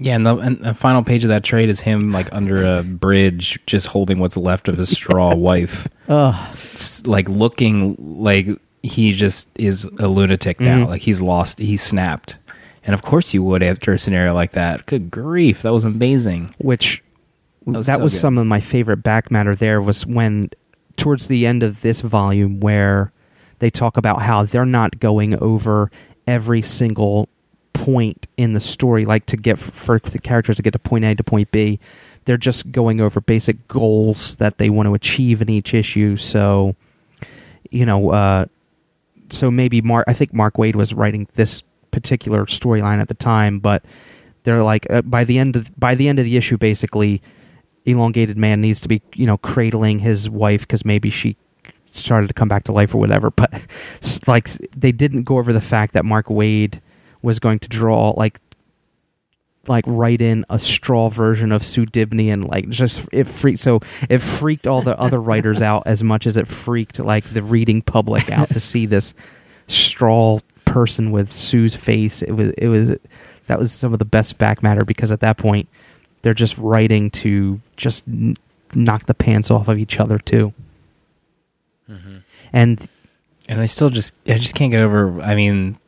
[0.03, 2.83] Yeah, and the, and the final page of that trade is him like under a
[2.83, 6.57] bridge, just holding what's left of his straw wife, Ugh.
[7.07, 8.49] like looking like
[8.83, 10.79] he just is a lunatic now.
[10.81, 10.91] Mm-hmm.
[10.91, 12.39] Like he's lost, he's snapped.
[12.83, 14.87] And of course you would after a scenario like that.
[14.87, 16.55] Good grief, that was amazing.
[16.57, 17.03] which
[17.67, 18.21] That that was was, so good.
[18.21, 20.49] some of my favorite back matter there was when
[20.97, 23.13] towards the end of this volume where
[23.59, 25.91] they talk about how they're not going over
[26.27, 27.29] every single
[27.93, 31.15] point in the story like to get for the characters to get to point A
[31.15, 31.79] to point B
[32.25, 36.17] they're just going over basic goals that they want to achieve in each issue.
[36.17, 36.77] So
[37.71, 38.47] you know uh
[39.31, 43.59] so maybe Mark I think Mark Waid was writing this particular storyline at the time
[43.59, 43.85] but
[44.45, 47.21] they're like uh, by the end of by the end of the issue basically
[47.87, 51.37] elongated man needs to be you know cradling his wife because maybe she
[51.87, 53.31] started to come back to life or whatever.
[53.41, 53.53] But
[54.27, 56.81] like they didn't go over the fact that mark waid
[57.23, 58.41] was going to draw like
[59.67, 63.81] like write in a straw version of Sue Dibny and like just it freaked so
[64.09, 67.83] it freaked all the other writers out as much as it freaked like the reading
[67.83, 69.13] public out to see this
[69.69, 70.39] straw
[70.71, 72.23] person with Sue's face.
[72.23, 72.97] It was it was
[73.47, 75.69] that was some of the best back matter because at that point
[76.23, 78.37] they're just writing to just n-
[78.75, 80.53] knock the pants off of each other too.
[81.89, 82.19] Mm-hmm.
[82.53, 82.89] And
[83.49, 85.79] And I still just I just can't get over I mean,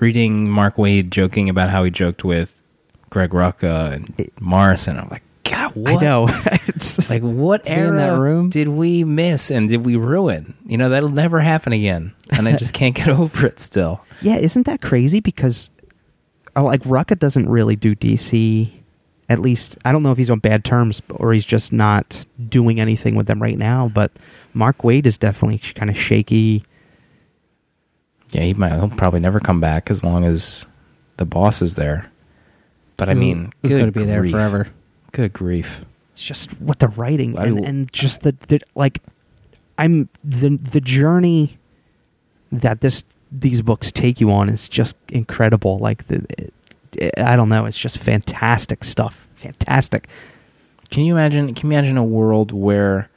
[0.00, 2.62] reading Mark Waid joking about how he joked with
[3.10, 6.02] Greg Rucka and Morrison, I'm like, God, I what?
[6.02, 6.28] know.
[6.66, 8.48] it's Like what era that room?
[8.48, 10.54] did we miss and did we ruin?
[10.66, 13.60] You know that'll never happen again, and I just can't get over it.
[13.60, 15.20] Still, Yeah, isn't that crazy?
[15.20, 15.68] Because
[16.56, 18.70] uh, like Rucka doesn't really do DC.
[19.28, 22.80] At least I don't know if he's on bad terms or he's just not doing
[22.80, 23.90] anything with them right now.
[23.92, 24.12] But
[24.52, 26.62] Mark Waid is definitely kind of shaky.
[28.32, 28.72] Yeah, he might.
[28.72, 30.66] He'll probably never come back as long as
[31.18, 32.10] the boss is there.
[32.96, 34.68] But I mean, he's going to be there forever.
[35.12, 35.84] Good grief!
[36.12, 39.00] It's just what the writing I and, and just the, the like.
[39.78, 41.58] I'm the the journey
[42.50, 45.78] that this these books take you on is just incredible.
[45.78, 46.24] Like the,
[46.92, 49.26] it, I don't know, it's just fantastic stuff.
[49.34, 50.08] Fantastic.
[50.90, 51.54] Can you imagine?
[51.54, 53.08] Can you imagine a world where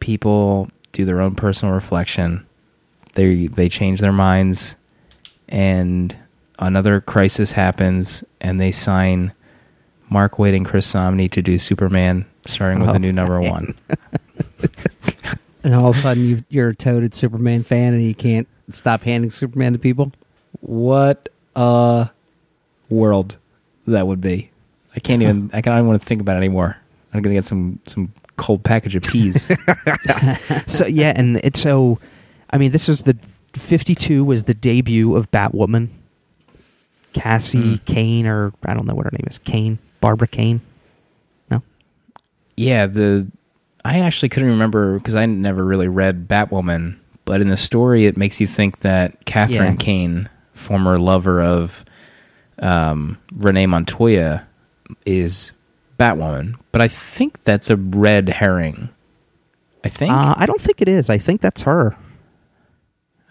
[0.00, 2.46] people do their own personal reflection,
[3.18, 4.76] they they change their minds,
[5.48, 6.16] and
[6.58, 9.32] another crisis happens, and they sign
[10.08, 13.74] Mark Waid and Chris Samnee to do Superman, starting with Oh, a new number one.
[15.64, 19.02] And all of a sudden, you've, you're a toted Superman fan, and you can't stop
[19.02, 20.12] handing Superman to people.
[20.60, 22.08] What a
[22.88, 23.36] world
[23.86, 24.50] that would be!
[24.94, 25.50] I can't even.
[25.52, 26.76] I can't even want to think about it anymore.
[27.12, 29.48] I'm gonna get some some cold package of peas.
[30.68, 31.98] so yeah, and it's so.
[32.50, 33.16] I mean, this is the
[33.54, 35.88] fifty-two was the debut of Batwoman.
[37.14, 37.84] Cassie Mm.
[37.86, 40.60] Kane, or I don't know what her name is, Kane, Barbara Kane.
[41.50, 41.62] No,
[42.56, 43.26] Yeah, the
[43.84, 48.16] I actually couldn't remember because I never really read Batwoman, but in the story, it
[48.16, 49.76] makes you think that Catherine Yeah.
[49.76, 51.84] Kane, former lover of
[52.60, 54.46] um, Renee Montoya,
[55.06, 55.52] is
[55.98, 56.56] Batwoman.
[56.72, 58.90] But I think that's a red herring.
[59.82, 61.08] I think uh, I don't think it is.
[61.08, 61.96] I think that's her.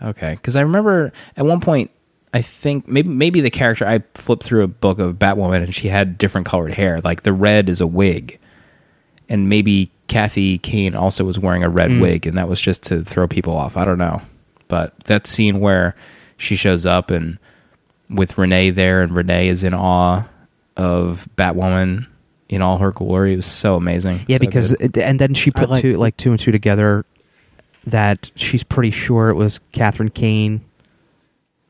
[0.01, 1.91] Okay, because I remember at one point.
[2.33, 5.87] I think maybe maybe the character I flipped through a book of Batwoman and she
[5.87, 6.99] had different colored hair.
[6.99, 8.37] Like the red is a wig,
[9.29, 12.01] and maybe Kathy Kane also was wearing a red Mm.
[12.01, 13.77] wig, and that was just to throw people off.
[13.77, 14.21] I don't know,
[14.67, 15.95] but that scene where
[16.35, 17.39] she shows up and
[18.09, 20.23] with Renee there, and Renee is in awe
[20.75, 22.07] of Batwoman
[22.49, 23.33] in all her glory.
[23.33, 24.19] It was so amazing.
[24.27, 24.97] Yeah, So because good.
[24.97, 27.05] and then she put like- two like two and two together.
[27.88, 30.61] That she's pretty sure it was Catherine Kane.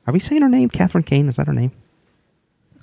[0.07, 0.69] Are we saying her name?
[0.69, 1.27] Catherine Kane?
[1.27, 1.71] Is that her name?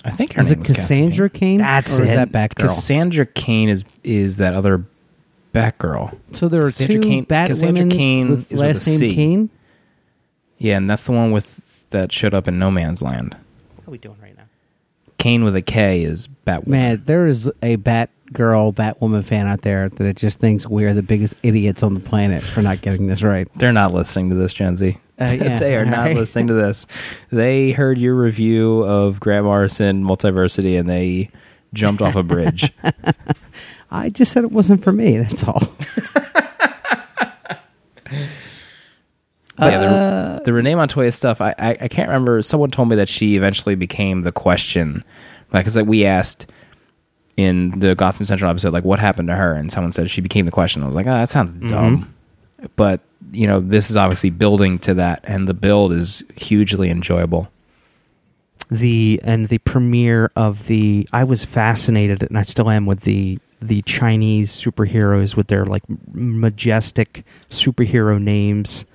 [0.03, 1.57] I think her Is name it was Cassandra Kane?
[1.57, 2.15] That's or is it.
[2.15, 2.61] that Batgirl?
[2.67, 4.85] Cassandra Kane is is that other
[5.53, 6.17] Batgirl.
[6.31, 8.89] so there are Cassandra two Kane- Bat Cassandra women Kane with is with last a
[8.91, 9.15] name C.
[9.15, 9.49] Kane.
[10.57, 13.35] Yeah, and that's the one with that showed up in No Man's Land.
[13.75, 14.43] What are we doing right now?
[15.25, 16.67] Kane with a K is Batwoman.
[16.67, 20.93] Man, there is a Batgirl, Batwoman fan out there that it just thinks we are
[20.93, 23.47] the biggest idiots on the planet for not getting this right.
[23.55, 24.99] They're not listening to this, Gen Z.
[25.19, 26.15] Uh, yeah, they are not alright.
[26.15, 26.85] listening to this.
[27.31, 31.31] They heard your review of Grant Morrison Multiversity and they
[31.73, 32.71] jumped off a bridge.
[33.89, 35.17] I just said it wasn't for me.
[35.17, 35.63] That's all.
[39.57, 39.79] Yeah,
[40.45, 42.41] the, Renee Montoya stuff, I, I I can't remember.
[42.41, 45.03] Someone told me that she eventually became the question,
[45.51, 46.45] like because like, we asked
[47.37, 50.45] in the Gotham Central episode, like what happened to her, and someone said she became
[50.45, 50.81] the question.
[50.81, 51.67] I was like, oh, that sounds mm-hmm.
[51.67, 52.13] dumb,
[52.77, 57.49] but you know, this is obviously building to that, and the build is hugely enjoyable.
[58.71, 63.39] the and the premiere of the I was fascinated and I still am with the
[63.61, 65.83] the Chinese superheroes with their like
[66.13, 68.85] majestic superhero names.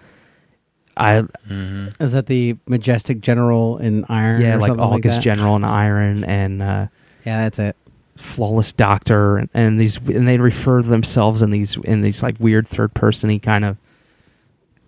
[0.97, 1.25] I
[2.01, 4.41] Is that the majestic general in Iron?
[4.41, 5.23] yeah, or like August that?
[5.23, 6.87] General in Iron and uh,
[7.25, 7.77] Yeah, that's it.
[8.17, 12.37] Flawless Doctor and, and these and they refer to themselves in these in these like
[12.39, 13.77] weird third persony kind of.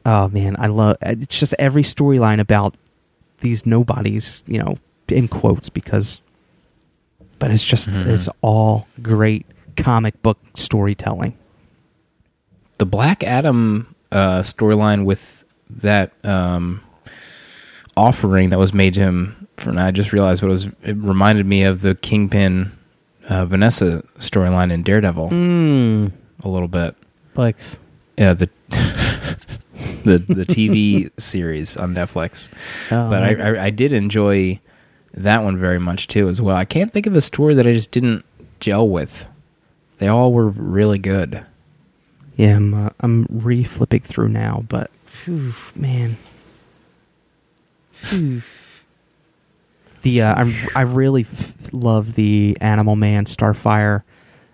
[0.04, 2.74] Oh man, I love it's just every storyline about
[3.40, 4.76] these nobodies, you know,
[5.08, 6.20] in quotes because
[7.38, 8.06] but it's just Mhm.
[8.06, 9.46] it's all great
[9.76, 11.34] comic book storytelling.
[12.78, 15.41] The Black Adam uh, storyline with
[15.76, 16.80] that um,
[17.96, 20.66] offering that was made to him, for, I just realized what it was.
[20.82, 22.72] It reminded me of the Kingpin
[23.28, 26.12] uh, Vanessa storyline in Daredevil Mm.
[26.42, 26.96] a little bit.
[27.34, 27.78] Plex.
[28.18, 28.48] Yeah, the
[30.04, 32.50] the the TV series on Netflix.
[32.90, 34.60] Oh, but I, I I did enjoy
[35.14, 36.56] that one very much too as well.
[36.56, 38.24] I can't think of a story that I just didn't
[38.60, 39.26] gel with.
[39.98, 41.44] They all were really good.
[42.36, 46.16] Yeah, I'm uh, I'm re-flipping through now, but phew, man,
[47.92, 48.42] Phew.
[50.02, 54.02] the uh, I I really f- love the Animal Man Starfire,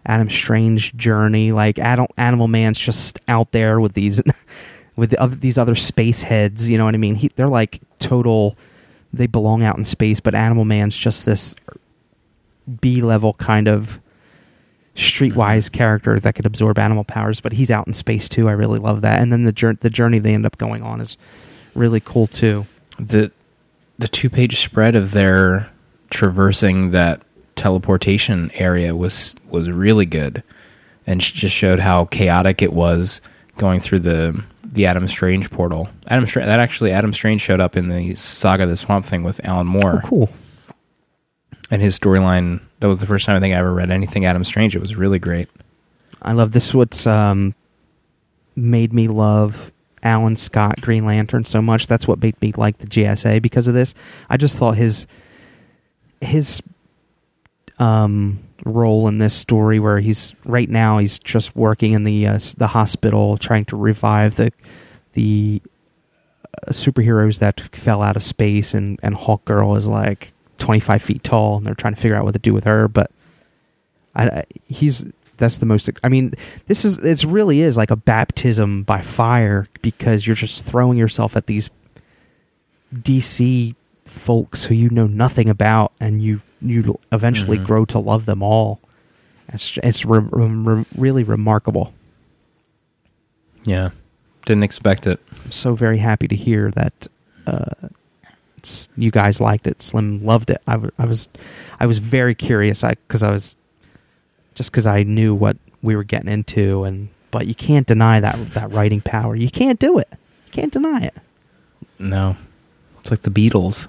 [0.05, 1.53] Adam Strange journey.
[1.53, 4.21] Like Adam, Animal Man's just out there with these
[4.97, 6.69] with the other, these other space heads.
[6.69, 7.15] You know what I mean?
[7.15, 8.57] He, they're like total.
[9.13, 11.55] They belong out in space, but Animal Man's just this
[12.81, 14.01] B level kind of
[14.99, 15.77] streetwise mm-hmm.
[15.77, 18.49] character that could absorb animal powers, but he's out in space too.
[18.49, 19.21] I really love that.
[19.23, 21.17] And then the jour- the journey they end up going on is
[21.75, 22.67] really cool too.
[22.99, 23.31] the
[23.99, 25.69] the two page spread of their
[26.11, 27.21] traversing that
[27.57, 30.43] teleportation area was was really good
[31.07, 33.21] and just showed how chaotic it was
[33.57, 35.89] going through the the Adam Strange portal.
[36.09, 39.41] Adam that actually Adam Strange showed up in the Saga of the Swamp Thing with
[39.45, 40.31] Alan Moore Oh, cool.
[41.71, 42.61] and his storyline.
[42.81, 44.77] That was the first time I think I ever read anything Adam Strange.
[44.77, 45.49] It was really great.
[46.23, 46.73] I love this.
[46.73, 47.55] What's um,
[48.57, 49.73] made me love
[50.03, 51.87] Alan Scott Green Lantern so much.
[51.87, 53.95] That's what made me like the JSA because of this.
[54.31, 55.07] I just thought his
[56.21, 56.63] his
[57.79, 62.39] um, role in this story, where he's right now, he's just working in the uh,
[62.57, 64.53] the hospital, trying to revive the
[65.15, 65.63] the
[66.67, 71.01] uh, superheroes that fell out of space, and and Hawk Girl is like twenty five
[71.03, 73.11] feet tall, and they're trying to figure out what to do with her, but.
[74.17, 75.05] I, he's
[75.37, 76.35] that's the most i mean
[76.67, 81.37] this is it really is like a baptism by fire because you're just throwing yourself
[81.37, 81.71] at these
[82.93, 83.75] dc
[84.07, 87.65] folks who you know nothing about and you you eventually Mhm.
[87.65, 88.81] grow to love them all
[89.53, 91.93] it's it's re- re- really remarkable
[93.65, 93.91] Yeah,
[94.47, 95.21] didn't expect it.
[95.45, 97.07] i'm so very happy to hear that
[97.47, 97.89] uh
[98.97, 101.29] you guys liked it slim loved it I was
[101.81, 103.57] i was very curious i because i was
[104.59, 108.35] just because I knew what we were getting into, and but you can't deny that
[108.55, 109.35] that writing power.
[109.35, 110.09] You can't do it.
[110.11, 111.15] You can't deny it.
[111.99, 112.37] No,
[113.01, 113.87] it's like the Beatles,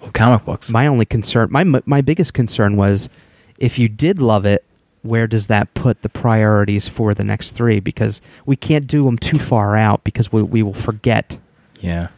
[0.00, 0.70] well, comic books.
[0.70, 3.08] My only concern, my my biggest concern was,
[3.58, 4.64] if you did love it,
[5.02, 7.80] where does that put the priorities for the next three?
[7.80, 11.36] Because we can't do them too far out because we we will forget.
[11.80, 12.08] yeah,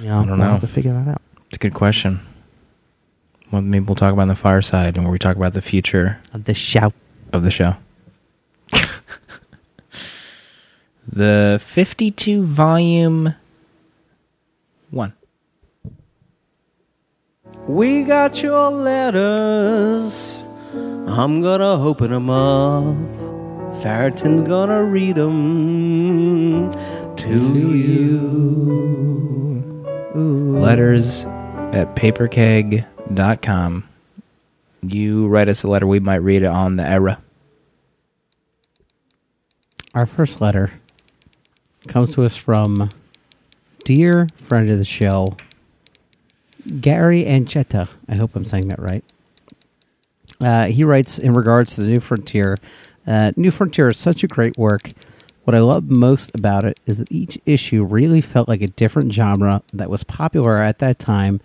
[0.00, 0.44] You know, I don't we'll know.
[0.52, 1.22] have to figure that out.
[1.46, 2.20] it's a good question.
[3.50, 6.44] Well, maybe we'll talk about the fireside, and where we talk about the future of
[6.44, 6.92] The shout.
[7.32, 7.76] of the show.
[11.06, 13.34] the 52 volume
[14.90, 15.12] one.
[17.68, 20.42] We got your letters.
[21.06, 22.96] I'm gonna open them up.
[23.82, 26.70] Farrington's gonna read them
[27.16, 27.28] to
[27.68, 28.20] you.
[30.14, 33.88] Letters at paperkeg.com.
[34.82, 37.20] You write us a letter, we might read it on the era.
[39.92, 40.74] Our first letter
[41.88, 42.90] comes to us from
[43.84, 45.36] dear friend of the show,
[46.80, 47.88] Gary Anchetta.
[48.08, 49.02] I hope I'm saying that right.
[50.40, 52.56] Uh, he writes in regards to the New Frontier.
[53.04, 54.92] Uh, New Frontier is such a great work.
[55.44, 59.12] What I love most about it is that each issue really felt like a different
[59.12, 61.40] genre that was popular at that time,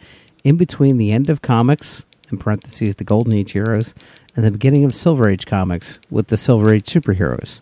[0.46, 3.94] in between the end of comics, in parentheses, the Golden Age heroes,
[4.36, 7.60] and the beginning of Silver Age comics with the Silver Age superheroes.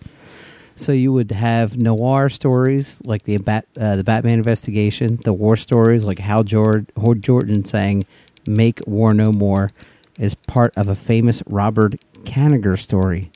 [0.75, 6.05] So you would have noir stories like the uh, the Batman investigation, the war stories
[6.05, 8.05] like Hal Jord- Hord Jordan saying
[8.45, 9.71] "Make war no more"
[10.19, 13.31] is part of a famous Robert Kanigher story.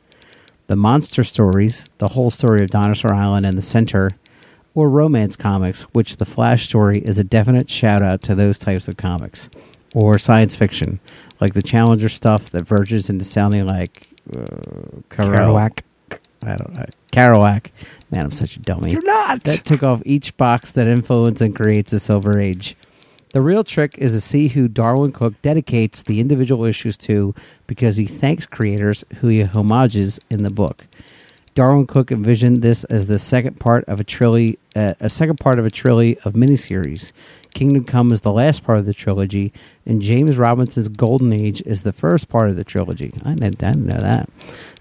[0.71, 4.11] The monster stories, the whole story of Dinosaur Island and the Center,
[4.73, 8.87] or romance comics, which the Flash story is a definite shout out to those types
[8.87, 9.49] of comics,
[9.93, 11.01] or science fiction,
[11.41, 14.45] like the Challenger stuff that verges into sounding like uh,
[15.09, 15.81] Kerouac.
[16.41, 16.85] I don't know.
[17.11, 17.69] Kerouac.
[18.09, 18.91] Man, I'm such a dummy.
[18.93, 19.43] You're not.
[19.43, 22.77] That took off each box that influences and creates a Silver Age.
[23.33, 27.33] The real trick is to see who Darwyn Cooke dedicates the individual issues to
[27.65, 30.85] because he thanks creators who he homages in the book.
[31.55, 35.59] Darwyn Cooke envisioned this as the second part of a trilogy, uh, a second part
[35.59, 37.13] of a trilogy of miniseries.
[37.53, 39.51] Kingdom Come is the last part of the trilogy,
[39.85, 43.13] and James Robinson's Golden Age is the first part of the trilogy.
[43.25, 44.29] I didn't, I didn't know that.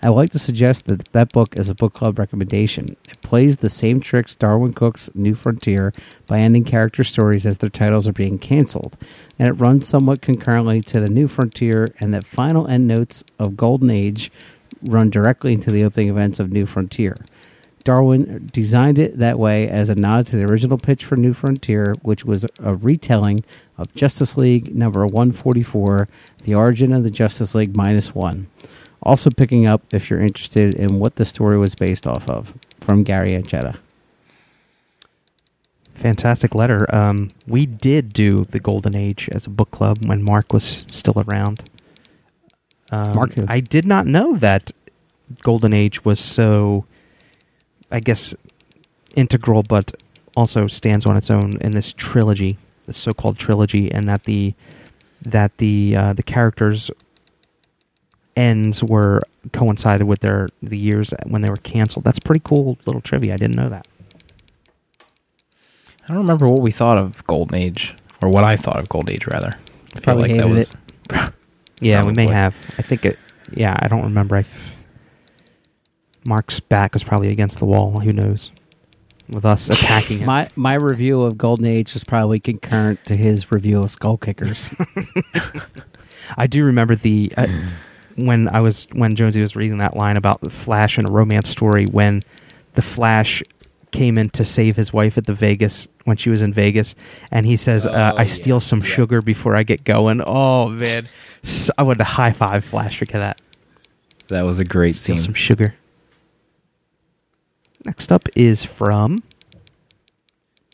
[0.03, 2.97] I would like to suggest that that book is a book club recommendation.
[3.09, 5.93] It plays the same tricks Darwyn Cooke's New Frontier
[6.27, 8.97] by ending character stories as their titles are being canceled,
[9.39, 13.59] and it runs somewhat concurrently to the New Frontier, and that final end notes of
[13.59, 14.33] Golden Age
[14.83, 17.17] run directly into the opening events of New Frontier.
[17.85, 21.95] Darwin designed it that way as a nod to the original pitch for New Frontier,
[22.03, 23.45] which was a retelling
[23.77, 26.09] of Justice League number 144,
[26.45, 28.49] The Origin of the Justice League minus one.
[29.03, 33.03] Also picking up if you're interested in what the story was based off of from
[33.03, 33.79] Gary Anchetta.
[35.95, 36.93] Fantastic letter.
[36.95, 41.23] Um, we did do the Golden Age as a book club when Mark was still
[41.27, 41.63] around.
[42.91, 43.45] Um, Mark who?
[43.49, 44.71] I did not know that
[45.43, 46.87] Golden Age was so,
[47.91, 48.35] I guess,
[49.15, 49.95] integral, but
[50.37, 54.55] also stands on its own in this trilogy, the so-called trilogy, and that the
[55.23, 56.91] that the uh, the characters
[58.37, 59.21] ends were
[59.53, 62.05] coincided with their the years when they were canceled.
[62.05, 63.35] That's pretty cool little trivia.
[63.35, 63.87] I didn't know that.
[66.05, 69.15] I don't remember what we thought of Golden Age, or what I thought of Golden
[69.15, 69.55] Age, rather.
[69.55, 70.75] I feel Probably like that hated was.
[71.81, 72.57] Yeah, we may have.
[72.79, 73.19] I think it.
[73.53, 74.37] Yeah, I don't remember.
[74.37, 74.85] I f-
[76.25, 78.01] Mark's back was probably against the wall.
[78.01, 78.51] Who knows?
[79.29, 80.27] With us attacking him.
[80.27, 84.71] My my review of Golden Age is probably concurrent to his review of Skull Kickers.
[86.37, 87.47] I do remember the uh,
[88.17, 91.49] when I was when Jonesy was reading that line about the Flash and a romance
[91.49, 92.23] story when
[92.75, 93.43] the Flash
[93.93, 96.95] came in to save his wife at the Vegas when she was in Vegas,
[97.33, 98.87] and he says, uh, Oh, "I steal some yeah.
[98.87, 101.09] sugar before I get going." Oh man,
[101.45, 103.41] S I wanted to high five Flash for that.
[104.29, 105.25] That was a great Steal scene.
[105.25, 105.75] some sugar.
[107.85, 109.23] Next up is from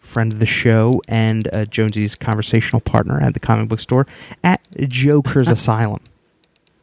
[0.02, 4.06] friend of the show and uh, Jonesy's conversational partner at the comic book store
[4.44, 6.00] at Joker's Asylum.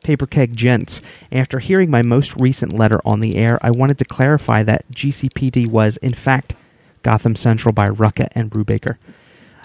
[0.03, 1.01] Paper Keg Gents.
[1.31, 5.67] After hearing my most recent letter on the air, I wanted to clarify that GCPD
[5.67, 6.55] was, in fact,
[7.01, 8.97] Gotham Central by Rucka and Brubaker.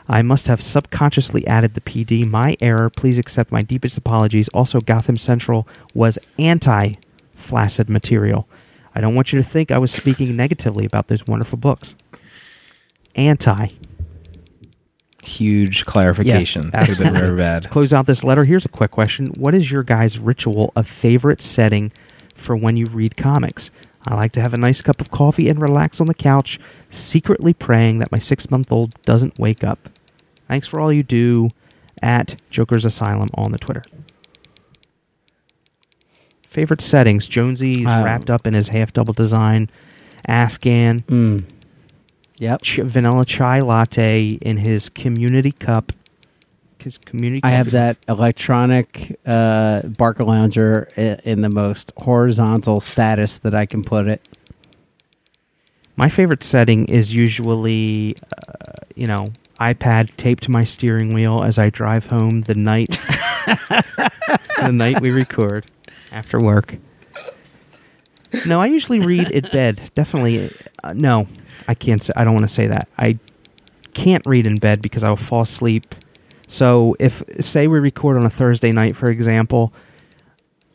[0.09, 2.27] I must have subconsciously added the PD.
[2.27, 2.89] My error.
[2.89, 4.49] Please accept my deepest apologies.
[4.51, 6.95] Also, Gotham Central was anti
[7.35, 8.49] flaccid material.
[8.95, 11.95] I don't want you to think I was speaking negatively about those wonderful books.
[13.15, 13.69] Anti.
[15.23, 16.71] Huge clarification.
[16.73, 17.69] Yes, been very bad.
[17.71, 18.45] Close out this letter.
[18.45, 19.27] Here's a quick question.
[19.37, 21.93] What is your guys' ritual of favorite setting
[22.35, 23.71] for when you read comics?
[24.07, 26.59] I like to have a nice cup of coffee and relax on the couch,
[26.91, 29.89] secretly praying that my six month old doesn't wake up.
[30.47, 31.51] Thanks for all you do
[32.01, 33.83] at Joker's Asylum on the Twitter.
[36.43, 37.29] Favorite settings.
[37.29, 39.69] Jonesy's Um, wrapped up in his half double design
[40.27, 41.45] Afghan mm.
[42.39, 42.63] Yep.
[42.63, 45.93] ch- vanilla chai latte in his community cup.
[46.79, 47.41] His community.
[47.43, 47.57] I cup.
[47.57, 54.07] have that electronic uh, BarcaLounger i- in the most horizontal status that I can put
[54.07, 54.23] it.
[55.97, 59.27] My favorite setting is usually, uh, you know,
[59.61, 62.91] iPad taped to my steering wheel as I drive home the night,
[63.47, 65.67] the night we record
[66.13, 66.77] after work.
[68.47, 69.81] No, I usually read in bed.
[69.95, 70.53] Definitely,
[70.85, 71.27] uh, no,
[71.67, 72.03] I can't.
[72.03, 72.89] Say, I don't want to say that.
[72.99, 73.19] I
[73.95, 75.95] can't read in bed because I will fall asleep.
[76.47, 79.73] So if say we record on a Thursday night, for example,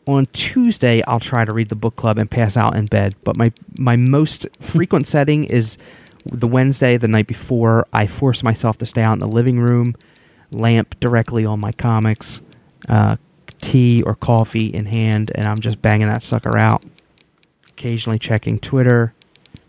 [0.06, 3.14] on Tuesday I'll try to read the book club and pass out in bed.
[3.24, 5.78] But my my most frequent setting is
[6.24, 7.86] the Wednesday, the night before.
[7.92, 9.94] I force myself to stay out in the living room,
[10.52, 12.40] lamp directly on my comics,
[12.88, 13.16] uh,
[13.60, 16.84] tea or coffee in hand, and I'm just banging that sucker out.
[17.70, 19.12] Occasionally checking Twitter,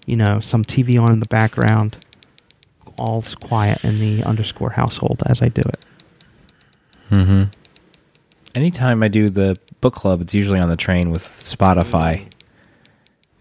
[0.05, 1.97] you know, some TV on in the background.
[2.97, 5.85] All's quiet in the underscore household as I do it.
[7.11, 7.43] Mm-hmm.
[8.55, 12.25] Anytime I do the book club, it's usually on the train with Spotify.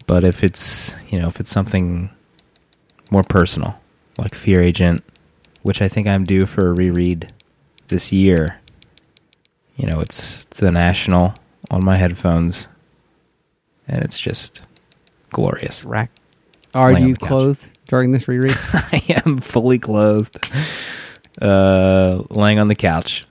[0.07, 2.09] But if it's you know if it's something
[3.11, 3.79] more personal,
[4.17, 5.03] like Fear Agent,
[5.61, 7.31] which I think I'm due for a reread
[7.87, 8.59] this year,
[9.77, 11.33] you know it's, it's the National
[11.71, 12.67] on my headphones,
[13.87, 14.61] and it's just
[15.29, 15.85] glorious.
[15.85, 16.11] Rack
[16.75, 18.51] Are Laying you clothed during this reread?
[18.73, 20.37] I am fully clothed,
[21.41, 23.25] uh, laying on the couch.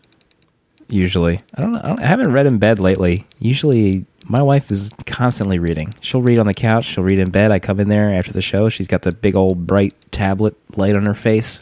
[0.88, 1.80] Usually, I don't know.
[1.84, 3.26] I, don't, I haven't read in bed lately.
[3.38, 5.94] Usually, my wife is constantly reading.
[6.00, 6.86] She'll read on the couch.
[6.86, 7.50] She'll read in bed.
[7.50, 8.70] I come in there after the show.
[8.70, 11.60] She's got the big old bright tablet light on her face,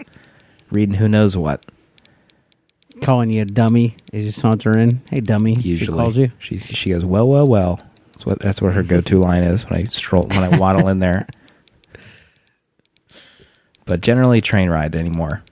[0.70, 1.66] reading who knows what.
[3.01, 5.03] Calling you a dummy as you saunter in.
[5.11, 5.55] Hey, dummy.
[5.55, 6.30] Usually, She calls you.
[6.39, 7.80] She she goes, well, well, well.
[8.12, 10.87] That's what that's what her go to line is when I stroll when I waddle
[10.87, 11.26] in there.
[13.85, 15.43] But generally, train ride anymore.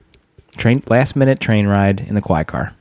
[0.57, 2.75] Train last minute train ride in the quiet car.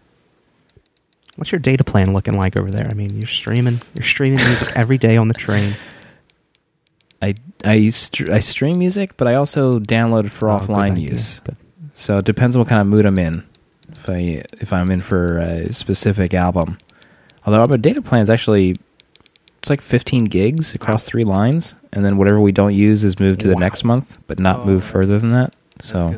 [1.36, 2.88] What's your data plan looking like over there?
[2.90, 5.76] I mean, you're streaming, you're streaming music every day on the train.
[7.22, 7.36] I
[7.66, 11.40] I str- I stream music, but I also download it for Oh, offline use.
[11.42, 11.56] Good.
[11.94, 13.44] So it depends on what kind of mood I'm in.
[13.92, 16.78] If I if I'm in for a specific album,
[17.46, 18.78] although our data plan is actually
[19.60, 23.42] it's like 15 gigs across three lines, and then whatever we don't use is moved
[23.42, 23.60] to the Wow.
[23.60, 25.54] next month, but not Oh, move further than that.
[25.82, 26.16] So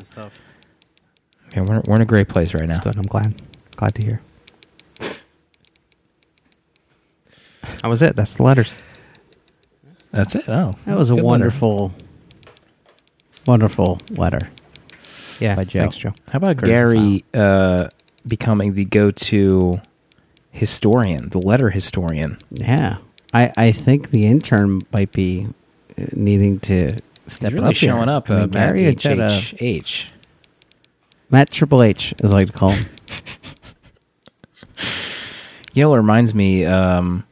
[1.56, 2.80] yeah, we're we're in a great place right now.
[2.80, 2.96] Good.
[2.98, 3.42] I'm glad.
[3.76, 4.22] Glad to hear.
[7.82, 8.16] That was it.
[8.16, 8.76] That's the letters.
[10.12, 10.48] That's it.
[10.50, 11.28] Oh, That was a good letter.
[11.28, 11.94] wonderful,
[13.48, 14.50] wonderful letter.
[15.40, 15.56] Yeah.
[15.56, 15.80] By Joe.
[15.82, 16.14] Thanks, Joe.
[16.32, 17.88] How about Curtis Gary uh,
[18.28, 19.82] becoming the go-to
[20.52, 22.38] historian, the letter historian?
[22.52, 22.98] Yeah,
[23.34, 25.48] I, I think the intern might be
[25.98, 27.90] uh, needing to step He's it really up here.
[27.92, 28.30] showing up.
[28.30, 29.94] I mean, uh, Matt Gary had had a-
[31.30, 32.86] Matt Triple H, as I like to call him.
[35.74, 36.66] You know, what reminds me.
[36.66, 37.26] Um,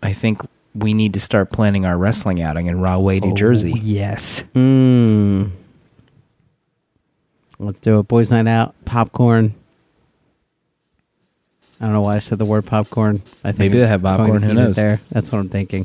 [0.00, 0.40] I think
[0.72, 3.72] we need to start planning our wrestling outing in Rahway, New Oh, Jersey.
[3.82, 4.44] Yes.
[4.54, 5.50] Mm.
[7.58, 8.06] Let's do it.
[8.06, 8.76] Boys' night out.
[8.84, 9.52] Popcorn.
[11.80, 13.16] I don't know why I said the word popcorn.
[13.44, 14.76] I think Maybe they have I'm going popcorn, to who eat it knows?
[14.76, 15.00] There.
[15.10, 15.84] That's what I'm thinking.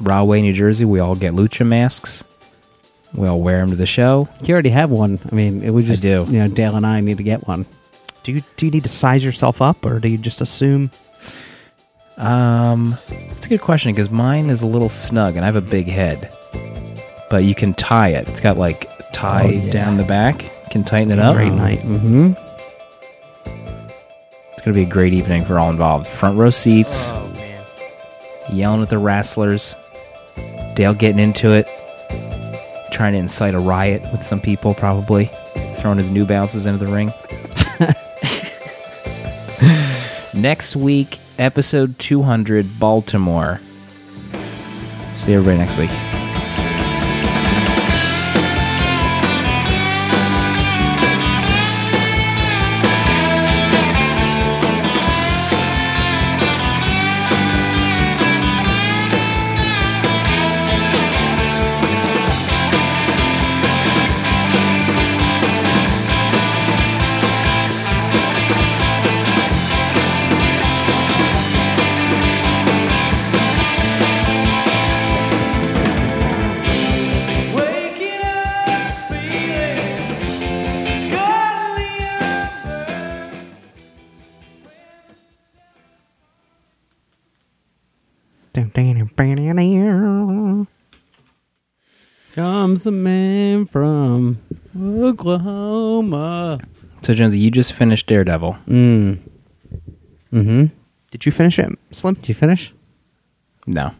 [0.00, 0.84] Rahway, New Jersey.
[0.84, 2.24] We all get lucha masks.
[3.14, 4.28] We all wear them to the show.
[4.42, 5.18] You already have one.
[5.30, 6.02] I mean, it would just.
[6.02, 6.26] do.
[6.28, 7.64] You know, Dale and I need to get one.
[8.22, 10.90] Do you do you need to size yourself up, or do you just assume?
[12.18, 15.60] Um, it's a good question because mine is a little snug and I have a
[15.60, 16.32] big head,
[17.30, 18.28] but you can tie it.
[18.28, 19.70] It's got like tie Oh, yeah.
[19.70, 20.44] down the back.
[20.70, 21.34] Can tighten it up.
[21.36, 21.78] Great night.
[21.78, 22.32] Mm-hmm.
[24.58, 26.08] It's gonna be a great evening for all involved.
[26.08, 27.64] Front row seats, Oh man.
[28.50, 29.76] yelling at the wrestlers.
[30.74, 31.68] Dale getting into it,
[32.90, 35.30] trying to incite a riot with some people, probably
[35.76, 37.12] throwing his new bounces into the ring.
[40.42, 43.60] next week, episode 200, Baltimore.
[45.14, 45.90] See everybody next week.
[92.78, 94.38] Comes a man from
[94.80, 96.60] Oklahoma.
[97.02, 98.56] So, Jonesy, you just finished Daredevil.
[98.68, 99.18] Mm.
[100.32, 100.66] Mm-hmm.
[101.10, 102.14] Did you finish it, Slim?
[102.14, 102.72] Did you finish?
[103.66, 103.90] No.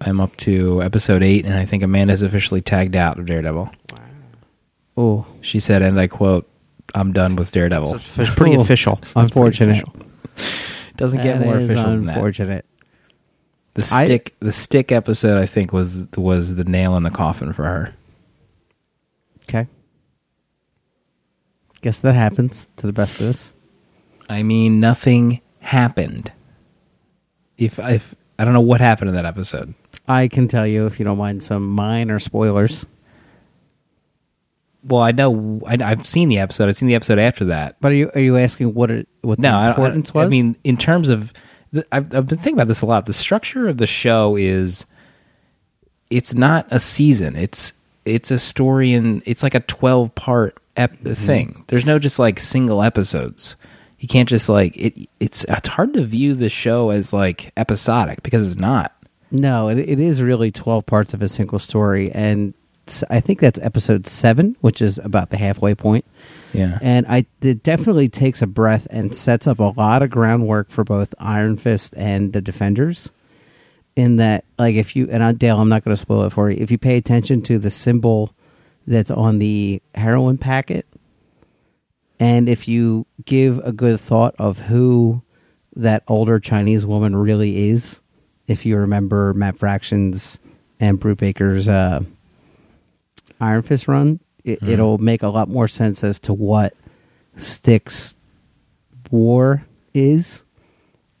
[0.00, 3.68] I'm up to episode 8, and I think Amanda's officially tagged out of Daredevil.
[4.96, 6.48] Oh, She said, and I quote,
[6.94, 7.96] I'm done with Daredevil.
[7.96, 9.00] It's offi- pretty official.
[9.00, 9.82] That's pretty unfortunate.
[10.36, 10.92] official.
[10.96, 12.14] Doesn't get That more is official than that.
[12.18, 12.64] unfortunate.
[13.74, 17.52] The I- stick, the stick episode, I think, was was the nail in the coffin
[17.52, 17.94] for her.
[19.50, 19.68] Okay.
[21.82, 23.52] Guess that happens to the best of us.
[24.28, 26.30] I mean, nothing happened.
[27.58, 29.74] If if I don't know what happened in that episode.
[30.06, 32.86] I can tell you if you don't mind some minor spoilers.
[34.84, 36.68] Well, I know I, I've seen the episode.
[36.68, 37.76] I've seen the episode after that.
[37.80, 40.26] But are you are you asking what it what No, the I, importance I, was?
[40.26, 41.32] I mean, in terms of,
[41.72, 43.06] the, I've, I've been thinking about this a lot.
[43.06, 44.86] The structure of the show is,
[46.08, 47.36] it's not a season.
[47.36, 47.72] It's
[48.14, 51.14] it's a story, and it's like a twelve part ep- mm-hmm.
[51.14, 51.64] thing.
[51.68, 53.56] There's no just like single episodes.
[53.98, 55.08] You can't just like it.
[55.20, 58.92] It's it's hard to view the show as like episodic because it's not.
[59.30, 62.54] no, it, it is really twelve parts of a single story, and
[63.08, 66.04] I think that's episode seven, which is about the halfway point.
[66.52, 66.78] Yeah.
[66.82, 70.84] And I it definitely takes a breath and sets up a lot of groundwork for
[70.84, 73.10] both Iron Fist and the Defenders.
[73.96, 76.50] In that, like, if you and I, Dale, I'm not going to spoil it for
[76.50, 76.56] you.
[76.60, 78.32] If you pay attention to the symbol
[78.86, 80.86] that's on the heroin packet,
[82.18, 85.22] and if you give a good thought of who
[85.76, 88.00] that older Chinese woman really is,
[88.46, 90.38] if you remember Matt Fraction's
[90.78, 92.00] and Brubaker's uh,
[93.40, 96.74] Iron Fist run, it, it'll make a lot more sense as to what
[97.36, 98.16] Stick's
[99.10, 99.64] war
[99.94, 100.44] is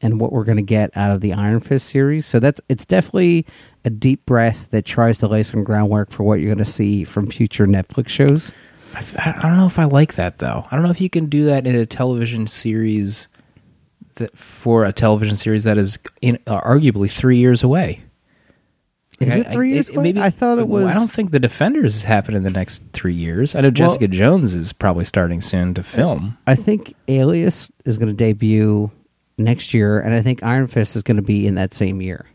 [0.02, 2.26] and what we're going to get out of the Iron Fist series.
[2.26, 3.46] So that's it's definitely
[3.84, 7.04] a deep breath that tries to lay some groundwork for what you're going to see
[7.04, 8.52] from future Netflix shows.
[8.94, 10.66] I, I don't know if I like that though.
[10.70, 13.28] I don't know if you can do that in a television series
[14.14, 18.02] that for a television series that is in, uh, arguably three years away.
[19.20, 20.02] Is Like, it three years away?
[20.02, 20.86] Maybe I thought it was.
[20.86, 23.54] I don't think the Defenders happen in the next three years.
[23.54, 26.38] I know Jessica Jones is probably starting soon to film.
[26.46, 28.90] I think Alias is going to debut
[29.40, 32.26] next year, and I think Iron Fist is going to be in that same year.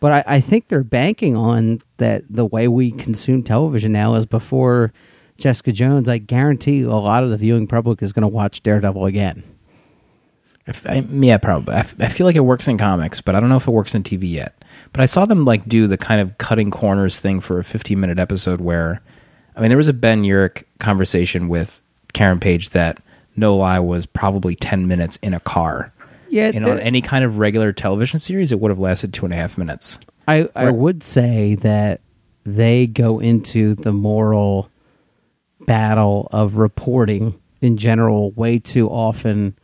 [0.00, 4.26] But I, I think they're banking on that the way we consume television now is
[4.26, 4.92] before
[5.38, 6.08] Jessica Jones.
[6.08, 9.44] I guarantee a lot of the viewing public is going to watch Daredevil again.
[10.66, 11.74] I f- I- yeah, probably.
[11.74, 13.72] I, f- I feel like it works in comics, but I don't know if it
[13.72, 14.64] works in TV yet.
[14.92, 17.98] But I saw them like do the kind of cutting corners thing for a 15
[18.00, 19.00] minute episode where,
[19.56, 21.80] I mean, there was a Ben Urich conversation with
[22.12, 23.00] Karen Page that
[23.36, 25.92] no lie was probably 10 minutes in a car.
[26.32, 29.34] Yeah, and on any kind of regular television series, it would have lasted two and
[29.34, 29.98] a half minutes.
[30.26, 32.00] I, I would say that
[32.44, 34.70] they go into the moral
[35.66, 39.54] battle of reporting in general way too often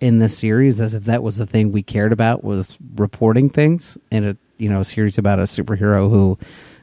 [0.00, 3.98] in this series as if that was the thing we cared about was reporting things
[4.10, 6.38] in a you know series about a superhero who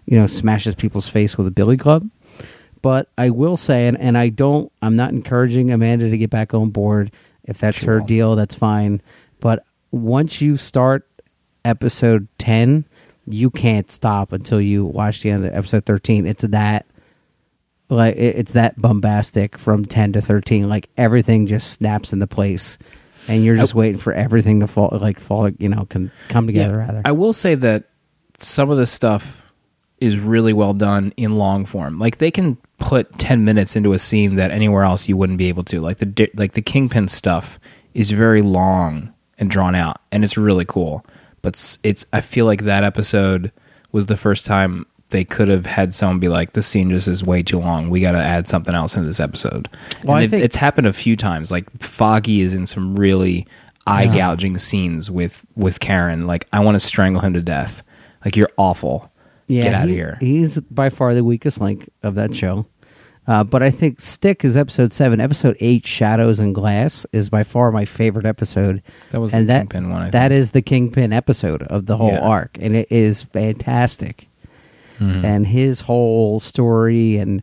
[0.06, 2.08] you know smashes people's face with a billy club.
[2.84, 6.54] But i will say and, and i don't i'm not encouraging amanda to get back
[6.54, 7.12] on board.
[7.44, 9.02] If that's her deal that's fine
[9.42, 11.06] but once you start
[11.66, 12.86] episode 10
[13.28, 16.86] you can't stop until you watch the end of episode 13 it's that
[17.90, 22.78] like it's that bombastic from 10 to 13 like everything just snaps into place
[23.28, 26.78] and you're just waiting for everything to fall like fall you know can come together
[26.78, 27.90] rather I will say that
[28.40, 29.42] some of this stuff
[30.02, 32.00] is really well done in long form.
[32.00, 35.48] Like they can put 10 minutes into a scene that anywhere else you wouldn't be
[35.48, 35.80] able to.
[35.80, 37.60] Like the like the Kingpin stuff
[37.94, 41.06] is very long and drawn out and it's really cool.
[41.42, 43.52] But s- it's I feel like that episode
[43.92, 47.22] was the first time they could have had someone be like this scene just is
[47.22, 47.90] way too long.
[47.90, 49.68] We got to add something else into this episode.
[50.06, 51.52] Well, and I think- it's happened a few times.
[51.52, 53.46] Like Foggy is in some really
[53.88, 56.28] eye gouging scenes with with Karen.
[56.28, 57.82] Like I want to strangle him to death.
[58.24, 59.12] Like you're awful.
[59.48, 60.18] yeah Get out of here.
[60.22, 62.68] he's by far the weakest link of that show
[63.28, 67.44] uh, but i think stick is episode 7 episode 8 shadows and glass is by
[67.44, 68.82] far my favorite episode.
[69.12, 71.98] That was and the that, Kingpin one, I that is the kingpin episode of the
[71.98, 72.20] whole Yeah.
[72.20, 74.28] arc and it is fantastic.
[75.00, 75.26] Mm-hmm.
[75.26, 77.42] and his whole story and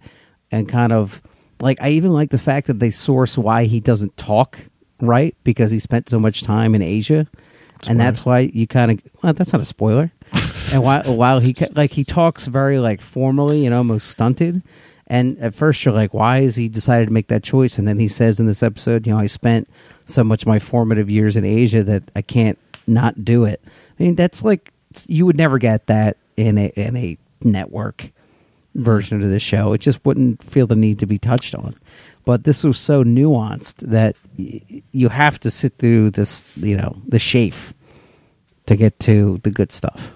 [0.53, 1.21] and kind of
[1.61, 4.61] like I even like the fact that they source why he doesn't talk
[5.01, 7.27] right because he spent so much time in Asia,
[7.89, 10.13] and that's why you kind of well that's not a spoiler.
[10.73, 14.63] and while while he like he talks very like formally and almost stunted,
[15.09, 17.79] and at first you're like why is he decided to make that choice?
[17.79, 19.69] And then he says in this episode, you know, I spent
[20.05, 23.61] so much of my formative years in Asia that I can't not do it.
[23.99, 24.73] I mean that's like
[25.07, 28.11] you would never get that in a in a network
[28.75, 29.73] version of the show.
[29.73, 31.75] It just wouldn't feel the need to be touched on.
[32.25, 36.97] But this was so nuanced that y- you have to sit through this, you know,
[37.07, 37.75] the chafe
[38.67, 40.13] to get to the good stuff.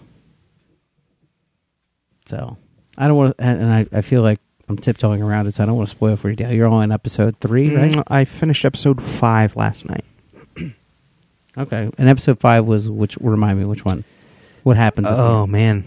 [2.27, 2.57] So
[2.99, 5.67] I don't want to, and I, I feel like I'm tiptoeing around it, so I
[5.67, 6.53] don't want to spoil for you, Dale.
[6.53, 7.93] You're on episode three, right?
[7.93, 10.05] Mm, I finished episode five last night.
[11.55, 11.91] Okay.
[11.99, 13.19] And episode five was which?
[13.19, 14.05] Remind me which one?
[14.63, 15.09] What happens?
[15.11, 15.85] Oh man,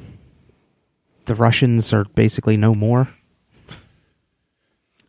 [1.25, 3.09] the Russians are basically no more.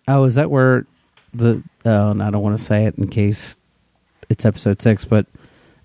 [0.09, 0.87] Oh, is that where
[1.35, 1.63] the?
[1.85, 3.59] Oh, and I don't want to say it in case
[4.31, 5.27] it's episode six, but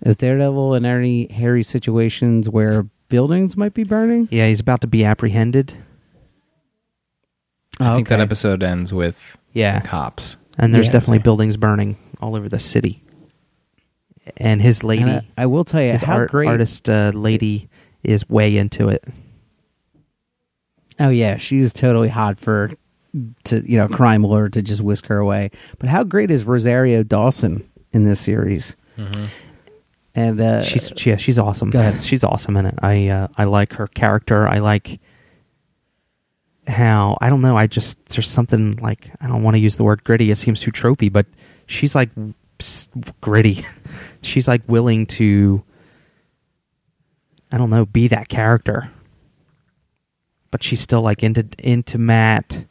[0.05, 4.29] is Daredevil in any hairy situations where buildings might be burning?
[4.32, 5.73] Yeah, he's about to be apprehended.
[7.82, 9.79] I think that episode ends with Yeah.
[9.79, 10.38] the cops.
[10.57, 13.01] and there's Yeah, definitely so- buildings burning all over the city.
[14.38, 16.47] And his lady, And I, I will tell you his how art, great.
[16.47, 17.67] artist uh, lady,
[18.03, 19.03] is way into it.
[20.99, 22.71] Oh yeah, she's totally hot for
[23.45, 25.49] to you know crime lord to just whisk her away.
[25.79, 28.75] But how great is Rosario Dawson in this series?
[30.13, 31.69] And uh, she's yeah, she's awesome.
[31.71, 32.03] Go ahead.
[32.03, 32.75] She's awesome in it.
[32.82, 34.47] I uh, I like her character.
[34.47, 34.99] I like
[36.68, 37.57] how I don't know.
[37.57, 40.32] I just there's something like I don't want to use the word gritty.
[40.32, 41.26] It seems too tropey, but
[41.66, 42.09] she's like
[43.22, 43.66] gritty.
[44.22, 45.64] she's like willing to
[47.51, 48.89] I don't know be that character,
[50.51, 52.66] but she's still like into into Matt.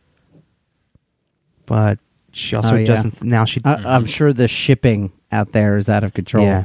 [1.66, 1.98] But
[2.32, 2.86] she oh, also Oh, yeah.
[2.86, 3.44] doesn't now.
[3.44, 6.44] She I, I'm sure the shipping out there is out of control.
[6.46, 6.64] Yeah.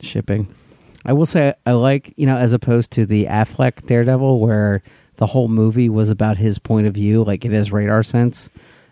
[0.00, 0.52] shipping.
[1.04, 4.82] I will say I like you know as opposed to the Affleck Daredevil where
[5.16, 8.50] the whole movie was about his point of view, like it is radar sense.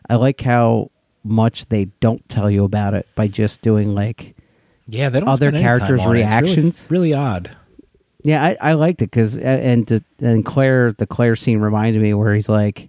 [0.08, 0.90] I like how
[1.22, 4.36] much they don't tell you about it by just doing like
[4.86, 6.10] Yeah, they don't Other spend any time characters' on it.
[6.10, 6.88] Really- reactions?
[6.90, 7.56] Really, odd.
[8.22, 12.14] Yeah, I, I liked it because and to, and Claire, the Claire scene reminded me
[12.14, 12.88] where he's like,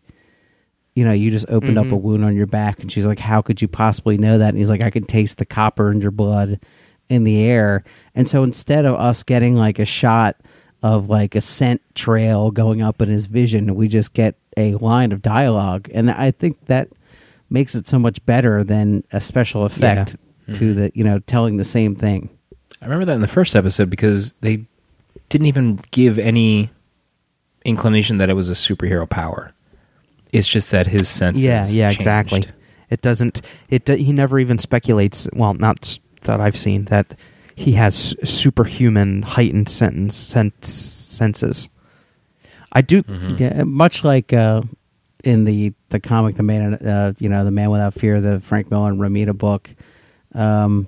[0.96, 2.08] you know, you just opened up a mm-hmm.
[2.08, 4.70] wound on your back, and she's like, "How could you possibly know that?" And he's
[4.70, 6.62] like, "I can taste the copper in your blood
[7.10, 7.84] in the air."
[8.16, 10.38] And so instead of us getting like a shot
[10.84, 15.12] of like a scent trail going up in his vision, we just get a line
[15.12, 16.90] of dialogue, and I think that
[17.50, 20.54] makes it so much better than a special effect mm-hmm.
[20.54, 22.30] to the you know telling the same thing.
[22.82, 24.66] I remember that in the first episode because they
[25.30, 26.70] didn't even give any
[27.64, 29.52] inclination that it was a superhero power.
[30.32, 31.44] It's just that his senses.
[31.44, 32.02] yeah yeah changed.
[32.02, 32.44] exactly
[32.90, 37.18] it doesn't it he never even speculates well not that i've seen that
[37.56, 41.70] he has superhuman heightened sentence sense, senses
[42.72, 43.02] i do
[43.38, 44.62] Yeah, much like uh,
[45.26, 48.70] in the the comic, the man, uh, you know, the Man Without Fear, the Frank
[48.70, 49.74] Miller and Romita book.
[50.34, 50.88] Um,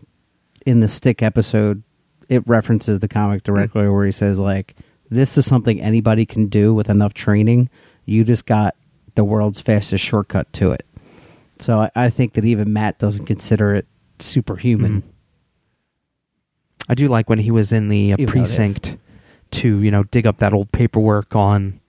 [0.66, 1.82] in the Stick episode,
[2.30, 4.76] it references the comic directly, where he says like,
[5.10, 7.70] "This is something anybody can do with enough training.
[8.06, 8.76] You just got
[9.16, 10.86] the world's fastest shortcut to it."
[11.60, 13.88] So I, I think that even Matt doesn't consider it
[14.20, 15.04] superhuman.
[16.90, 18.56] I do like when he was in the uh, You know it is.
[18.56, 18.98] precinct
[19.52, 21.80] to you know dig up that old paperwork on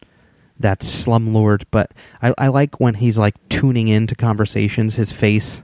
[0.61, 1.65] that slumlord.
[1.71, 1.93] But
[2.23, 4.95] I, I like when he's like tuning into conversations.
[4.97, 5.63] His face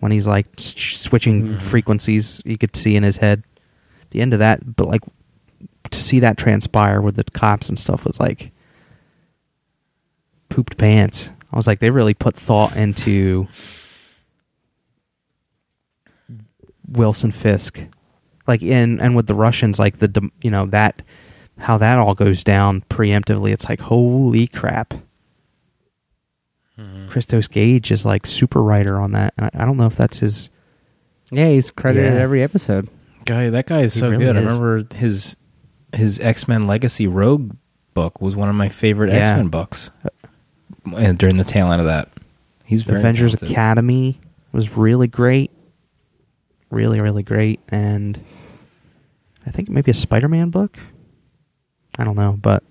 [0.00, 1.58] when he's like switching Mm-hmm.
[1.58, 3.42] frequencies, you could see in his head.
[4.10, 5.02] The end of that, but like
[5.90, 8.50] to see that transpire with the cops and stuff was like
[10.48, 11.30] pooped pants.
[11.52, 13.46] I was like, they really put thought into
[16.88, 17.80] Wilson Fisk,
[18.46, 21.02] like in and with the Russians, like the you know that
[21.58, 23.52] how that all goes down preemptively.
[23.52, 24.94] It's like holy crap.
[26.78, 27.08] Mm-hmm.
[27.08, 29.34] Christos Gage is like super writer on that.
[29.36, 30.50] And I, I don't know if that's his.
[31.30, 32.18] Yeah, he's credited Yeah.
[32.20, 32.88] every episode.
[33.24, 34.36] Guy, that guy is He so really good.
[34.36, 34.44] is.
[34.44, 35.36] I remember his
[35.94, 37.52] his X Men Legacy Rogue
[37.94, 39.28] book was one of my favorite Yeah.
[39.30, 39.90] X Men books.
[40.04, 42.08] Uh, and during the tail end of that,
[42.64, 43.52] he's very Avengers talented.
[43.52, 44.20] Academy
[44.52, 45.50] was really great,
[46.70, 48.20] really really great, and
[49.46, 50.78] I think maybe a Spider-Man book.
[51.98, 52.62] I don't know, but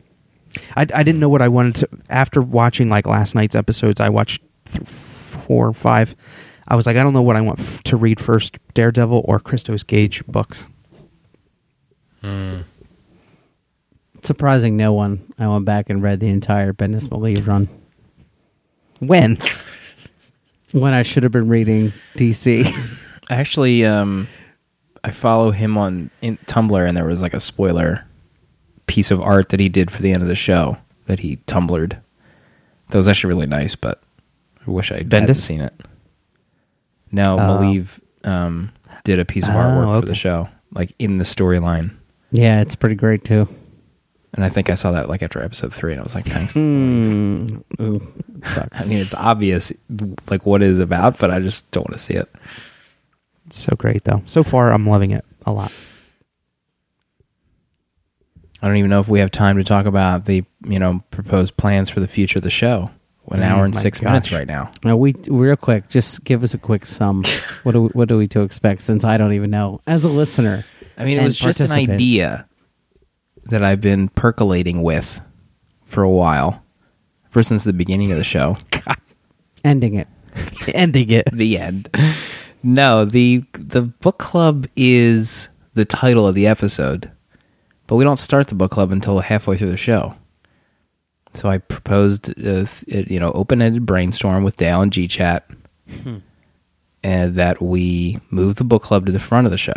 [0.75, 1.89] I, I didn't know what I wanted to.
[2.09, 6.15] After watching like last night's episodes, I watched th- four or five.
[6.67, 9.39] I was like, I don't know what I want f- to read first: Daredevil or
[9.39, 10.67] Christos Gage books.
[14.21, 15.33] Surprising no one.
[15.37, 17.67] I went back and read the entire Bendis Maleev run
[18.99, 19.37] When?
[20.71, 22.65] when I should have been reading DC.
[23.29, 24.27] Actually um
[25.03, 28.05] I follow him on in Tumblr and there was like a spoiler
[28.87, 31.97] piece of art that he did for the end of the show that he tumblered.
[32.89, 34.01] That was actually really nice, but
[34.65, 35.73] I wish I hadn't seen it.
[37.11, 37.59] Now, Oh.
[37.59, 38.71] Maleev um
[39.03, 41.91] did a piece of Oh, artwork for the show, like in the storyline.
[42.31, 43.47] yeah, it's pretty great too.
[44.35, 46.55] And I think I saw that like after episode three, and I was like, "Thanks."
[46.55, 48.01] Mm, ooh,
[48.45, 48.81] sucks.
[48.85, 49.71] I mean, it's obvious
[50.29, 52.33] like what it is about, but I just don't want to see it.
[53.55, 54.23] So great though.
[54.25, 55.71] So far, I'm loving it a lot.
[58.61, 61.57] I don't even know if we have time to talk about the you know proposed
[61.57, 62.89] plans for the future of the show.
[63.31, 64.69] An Mm, hour and six minutes right now.
[64.83, 67.23] Now we real quick, just give us a quick sum.
[67.63, 68.81] what do we, what do we to expect?
[68.81, 70.65] Since I don't even know as a listener.
[70.97, 72.47] I mean, it was just an idea
[73.45, 75.21] that I've been percolating with
[75.85, 76.63] for a while,
[77.31, 78.57] ever since the beginning of the show.
[79.63, 80.07] Ending it.
[80.73, 81.29] Ending it.
[81.31, 81.89] the end.
[82.63, 87.11] No, the the book club is the title of the episode,
[87.87, 90.15] but we don't start the book club until halfway through the show.
[91.33, 95.49] So I proposed, uh, th- you know, open-ended brainstorm with Dale and G Chat,
[97.03, 99.73] and that we move the book club to the front of the show,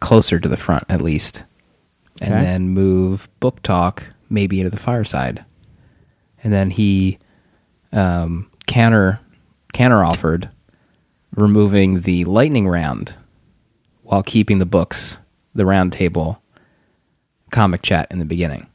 [0.00, 1.44] closer to the front at least,
[2.20, 2.42] and Okay.
[2.44, 5.44] then move book talk maybe into the fireside,
[6.42, 7.18] and then he
[7.92, 9.20] um, counter
[9.72, 10.50] counter offered
[11.40, 13.14] removing the lightning round
[14.02, 15.18] while keeping the books,
[15.54, 16.42] the round table,
[17.50, 18.66] comic chat in the beginning,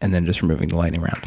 [0.00, 1.24] and then just removing the lightning round.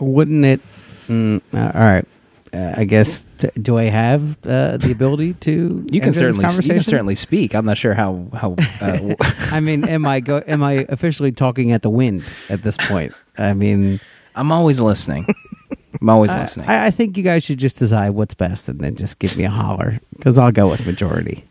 [0.00, 0.60] Wouldn't it?
[1.08, 2.06] Mm, uh, all right.
[2.52, 3.24] Uh, I guess.
[3.60, 5.86] Do I have uh, the ability to?
[5.90, 7.54] You can certainly you can certainly speak.
[7.54, 8.56] I'm not sure how how.
[8.80, 9.14] Uh,
[9.50, 10.42] I mean, am I go?
[10.46, 13.14] Am I officially talking at the wind at this point?
[13.38, 14.00] I mean,
[14.34, 15.26] I'm always listening.
[16.00, 16.68] I'm always I, listening.
[16.68, 19.44] I I think you guys should just decide what's best and then just give me
[19.44, 21.44] a holler because I'll go with majority.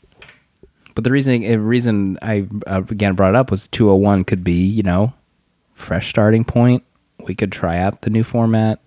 [0.96, 4.66] But the reason the reason I uh, again brought it up was 201 could be
[4.66, 5.14] you know
[5.74, 6.84] fresh starting point.
[7.26, 8.80] We could try out the new format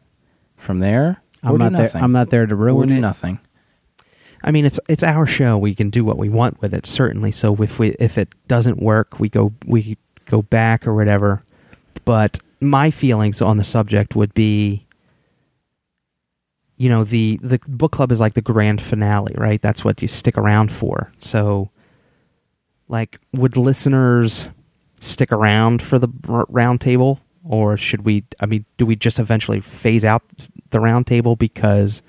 [0.57, 1.23] from there.
[1.43, 1.91] I'm not there.
[1.95, 3.01] I'm not there to ruin do it.
[3.01, 3.39] nothing.
[4.43, 5.57] I mean, it's it's our show.
[5.57, 7.33] We can do what we want with it, certainly.
[7.33, 9.97] So if we if it doesn't work, we go we
[10.27, 11.43] go back or whatever.
[12.05, 14.84] But my feelings on the subject would be,
[16.77, 19.61] you know, the the book club is like the grand finale, right?
[19.63, 21.13] That's what you stick around for.
[21.19, 21.71] So,
[22.89, 24.49] like, would listeners
[25.01, 28.25] stick around for the r- round table, or should we?
[28.41, 30.23] I mean, do we just eventually phase out
[30.71, 32.03] the round table because?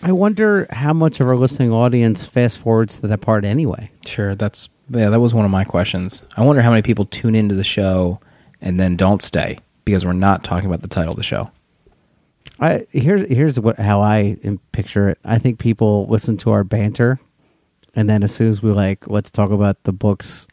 [0.00, 3.90] I wonder how much of our listening audience fast forwards to that part anyway.
[4.06, 5.08] Sure, that's yeah.
[5.08, 6.22] That was one of my questions.
[6.36, 8.20] I wonder how many people tune into the show
[8.60, 11.50] and then don't stay because we're not talking about the title of the show.
[12.60, 14.36] I here's here's what how I
[14.72, 15.18] picture it.
[15.24, 17.20] I think people listen to our banter,
[17.94, 20.46] and then as soon as we like let's talk about the books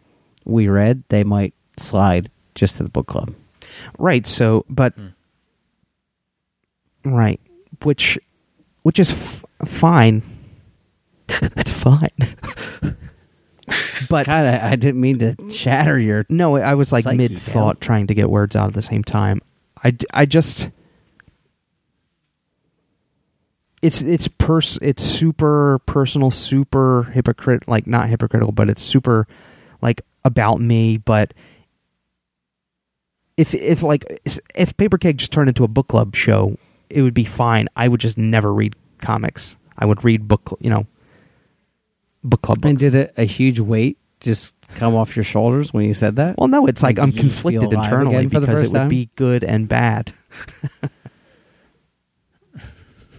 [0.46, 3.34] we read, they might slide just to the book club.
[3.98, 4.26] Right.
[4.26, 5.08] So, but hmm.
[7.04, 7.42] right,
[7.84, 8.20] which
[8.84, 10.22] which is f- fine.
[11.28, 12.10] it's fine.
[14.10, 16.26] but God, I, I didn't mean to shatter your.
[16.30, 19.42] no, I was like mid thought, trying to get words out at the same time.
[19.84, 20.70] I d- I just
[23.86, 29.28] it's it's pers it's super personal, super hypocrite like not hypocritical, but it's super
[29.82, 31.34] like about me, but
[33.38, 34.04] if if like
[34.56, 36.58] if Paper Keg just turned into a book club show,
[36.90, 37.68] it would be fine.
[37.76, 39.56] I would just never read comics.
[39.78, 40.88] I would read book, you know,
[42.24, 42.70] book club books.
[42.70, 46.38] And did a, a huge weight just come off your shoulders when you said that?
[46.40, 48.72] well, no, it's like I'm you just feel conflicted internally again for the because it
[48.72, 48.90] would time?
[48.90, 50.12] be good and bad.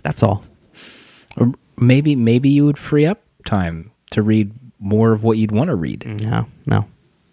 [0.02, 0.42] That's all.
[1.36, 5.68] Or maybe maybe you would free up time to read more of what you'd want
[5.68, 6.04] to read.
[6.22, 6.86] No, no.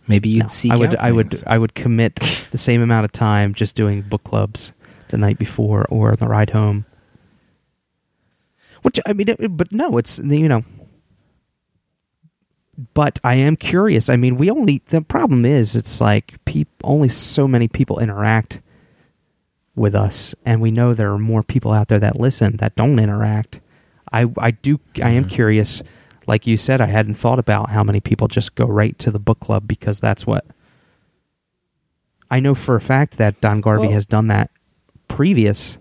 [0.07, 0.47] Maybe you'd no.
[0.47, 1.43] seek I would out I would.
[1.47, 2.19] I would commit
[2.51, 4.73] the same amount of time just doing book clubs
[5.09, 6.85] the night before or on the ride home.
[8.81, 10.63] Which I mean, it, but no, it's you know.
[12.93, 14.09] But I am curious.
[14.09, 18.59] I mean, we only the problem is it's like peop, only so many people interact
[19.75, 22.99] with us, and we know there are more people out there that listen that don't
[22.99, 23.59] interact.
[24.13, 25.83] I I do I am curious.
[26.25, 29.19] Like you said, I hadn't thought about how many people just go right to the
[29.19, 30.45] book club because that's what
[32.31, 34.49] I know for a fact that Don Garvey Well- has done that
[35.07, 35.77] previous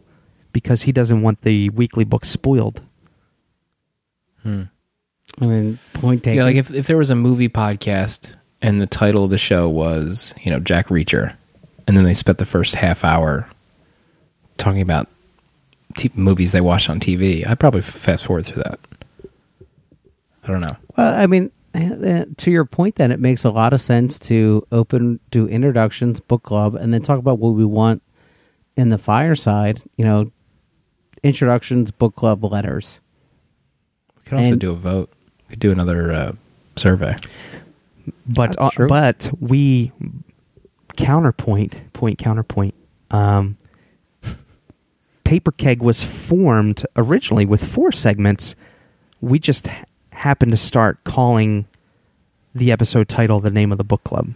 [0.53, 2.83] because he doesn't want the weekly book spoiled.
[4.43, 4.65] Hmm.
[5.41, 6.39] I mean, point taken.
[6.39, 9.69] Yeah, like if if there was a movie podcast and the title of the show
[9.69, 11.35] was you know Jack Reacher,
[11.87, 13.49] and then they spent the first half hour
[14.59, 15.09] talking about
[15.97, 18.79] t- movies they watched on TV, I'd probably fast forward through that.
[20.45, 20.77] I don't know.
[20.97, 24.67] Well, I mean, uh, to your point, then it makes a lot of sense to
[24.73, 28.03] open do introductions, book club, and then talk about what we want
[28.77, 29.81] in the fireside.
[29.97, 30.33] You know,
[31.23, 33.01] introductions, book club, letters.
[34.17, 35.11] We could also And- do a vote.
[35.49, 36.33] We could do another uh,
[36.77, 37.17] survey.
[38.27, 39.93] But uh, but we
[40.97, 42.75] counterpoint point counterpoint.
[43.11, 43.57] Um,
[45.33, 48.55] Paper Keg was formed originally with four segments.
[49.23, 51.65] We just h- happened to start calling
[52.55, 54.35] the episode title the name of the book club.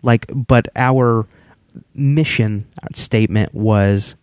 [0.00, 1.26] Like, but our
[1.94, 4.14] mission statement was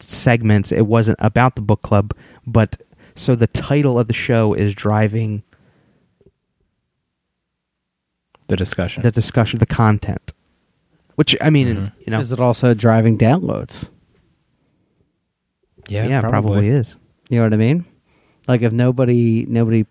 [0.00, 0.72] segments.
[0.72, 2.14] It wasn't about the book club,
[2.46, 2.80] but
[3.14, 5.42] so the title of the show is driving
[8.46, 9.02] The discussion.
[9.02, 10.32] the discussion, the content.
[11.16, 11.92] Which I mean, Mhm.
[12.06, 13.90] you know, Is it also driving downloads?
[15.88, 16.68] Yeah, probably.
[16.68, 16.96] is.
[17.28, 17.84] You know what I mean?
[18.48, 19.86] Like if nobody nobody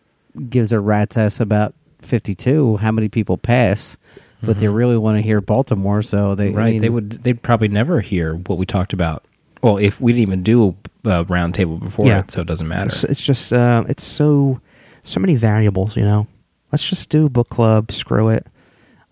[0.49, 3.97] gives a rat's ass about fifty two, how many people pass?
[4.43, 4.75] But they Mhm.
[4.75, 6.71] really want to hear Baltimore, so they I right.
[6.73, 7.21] mean, they would.
[7.23, 9.23] They'd probably never hear what we talked about.
[9.61, 12.19] Well, if we didn't even do a round table before Yeah.
[12.21, 12.87] it, so it doesn't matter.
[12.87, 14.59] It's, it's just uh, it's so
[15.03, 15.95] so many variables.
[15.95, 16.27] You know,
[16.71, 17.91] let's just do book club.
[17.91, 18.47] Screw it.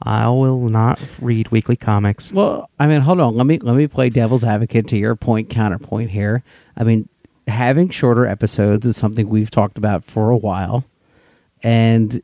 [0.02, 2.32] I will not read weekly comics.
[2.32, 3.36] Well, I mean, hold on.
[3.36, 6.44] Let me let me play devil's advocate to your point counterpoint here.
[6.78, 7.10] I mean,
[7.48, 10.86] having shorter episodes is something we've talked about for a while,
[11.64, 12.22] and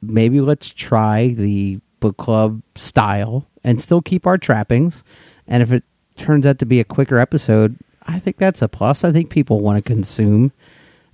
[0.00, 5.04] maybe let's try the book club style and still keep our trappings.
[5.46, 5.84] And if it
[6.16, 9.04] turns out to be a quicker episode, I think that's a plus.
[9.04, 10.52] I think people want to consume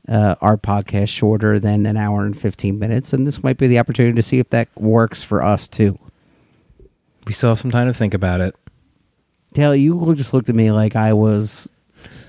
[0.08, 3.78] uh, our podcast shorter than an hour and fifteen minutes, and this might be the
[3.78, 5.98] opportunity to see if that works for us too.
[7.26, 8.54] we still have some time to think about it.
[9.52, 11.68] Dale, you just looked at me like I was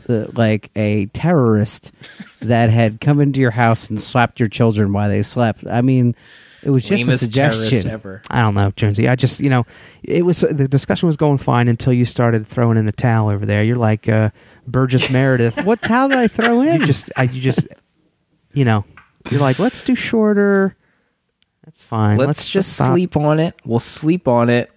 [0.07, 1.91] uh, like a terrorist
[2.41, 5.65] that had come into your house and slapped your children while they slept.
[5.67, 6.15] I mean,
[6.63, 7.89] it was just a Lamest terrorist suggestion.
[7.91, 8.21] ever.
[8.29, 9.07] I don't know, Jonesy.
[9.07, 9.65] I just you know,
[10.03, 13.45] it was the discussion was going fine until you started throwing in the towel over
[13.45, 13.63] there.
[13.63, 14.29] You're like uh,
[14.67, 15.63] Burgess Meredith.
[15.63, 16.81] What towel did I throw in?
[16.81, 17.67] you just I, you just
[18.53, 18.83] you know
[19.31, 20.75] you're like let's do shorter.
[21.65, 22.17] That's fine.
[22.17, 22.93] Let's, just stop.
[22.93, 23.53] sleep on it.
[23.63, 24.71] We'll sleep on it.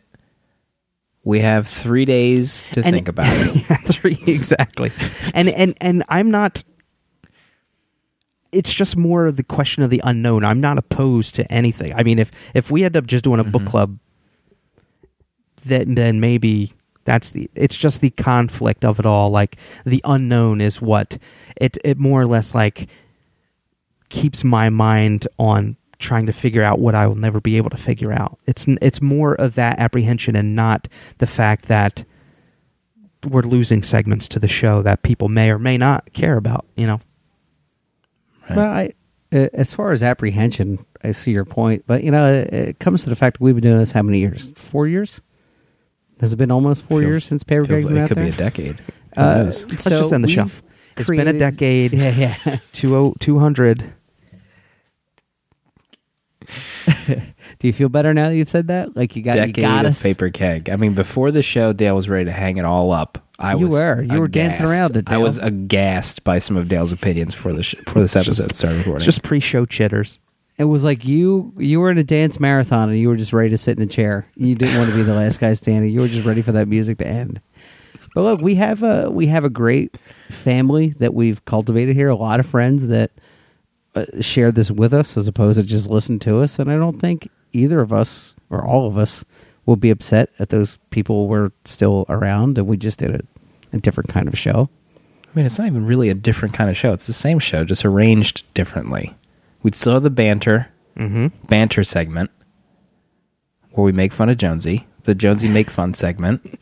[1.25, 3.55] We have three days to And- think about it.
[3.71, 4.91] yeah, three exactly.
[5.33, 6.65] And and and I'm not.
[8.53, 10.45] It's just more of the question of the unknown.
[10.45, 11.95] I'm not opposed to anything.
[11.95, 13.67] I mean, if if we end up just doing a book Mhm.
[13.69, 13.99] club,
[15.65, 16.73] then then maybe
[17.05, 17.51] that's the.
[17.55, 19.31] It's just the conflict of it all.
[19.31, 21.19] Like the unknown is what
[21.57, 22.89] it it more or less like
[24.09, 27.77] keeps my mind on trying to figure out what I will never be able to
[27.79, 28.39] figure out.
[28.47, 30.89] It's it's more of that apprehension and not
[31.19, 32.05] the fact that
[33.29, 36.67] we're losing segments to the show that people may or may not care about.
[36.77, 37.01] You know,
[38.57, 38.93] Well, I,
[39.33, 43.03] uh, as far as apprehension, I see your point, but you know, it, it comes
[43.05, 44.53] to the fact we've been doing this how many years?
[44.57, 45.21] Four years?
[46.21, 48.25] Has it been almost four Feels- years since Paper like it could there?
[48.25, 48.77] be a decade.
[49.17, 49.65] Who Uh, knows?
[49.67, 50.47] let's so just end the show.
[50.97, 51.93] It's been a decade.
[51.95, 52.59] Yeah, yeah.
[52.73, 53.93] Two oh two hundred.
[57.63, 58.97] Do you feel better now that you've said that?
[58.97, 60.03] Like you got you got of us.
[60.03, 60.69] paper keg.
[60.69, 63.25] I mean, before the show, Dale was ready to hang it all up.
[63.39, 64.03] I You was were.
[64.03, 64.73] You were dancing aghast.
[64.73, 68.17] around it, I was aghast by some of Dale's opinions before the sh- before this
[68.17, 69.05] episode started recording.
[69.05, 70.19] Just pre-show chitters.
[70.59, 73.51] It was like you you were in a dance marathon and you were just ready
[73.51, 74.27] to sit in a chair.
[74.35, 75.89] You didn't want to be the last guy standing.
[75.93, 77.41] You were just ready for that music to end.
[78.13, 79.97] But look, we have a we have a great
[80.31, 82.09] family that we've cultivated here.
[82.09, 83.13] A lot of friends that
[83.95, 86.59] uh, share this with us, as opposed to just listen to us.
[86.59, 89.25] And I don't think either of us or all of us
[89.67, 93.21] will be upset that those people were still around and we just did a,
[93.73, 94.69] a different kind of show.
[95.25, 96.93] I mean, it's not even really a different kind of show.
[96.93, 99.15] It's the same show, just arranged differently.
[99.63, 100.69] We'd still have the banter,
[100.99, 101.29] Mm-hmm.
[101.47, 102.31] banter segment,
[103.71, 106.59] where we make fun of Jonesy, the Jonesy make fun segment,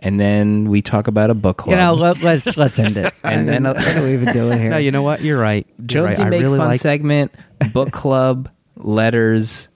[0.00, 1.70] and then we talk about a book club.
[1.70, 3.14] You know, let, let, let's end it.
[3.24, 4.68] And then- what are we even doing here?
[4.70, 5.22] No, you know what?
[5.22, 5.66] You're right.
[5.78, 6.26] You're Jonesy right.
[6.26, 6.80] I make really fun like.
[6.80, 7.32] segment,
[7.72, 9.68] book club, letters,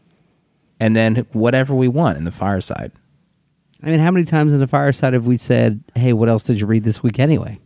[0.81, 2.93] and then whatever we want in the fireside.
[3.83, 6.61] I mean, how many times in the fireside have we said, "Hey, what else did
[6.61, 7.61] you read this week anyway?"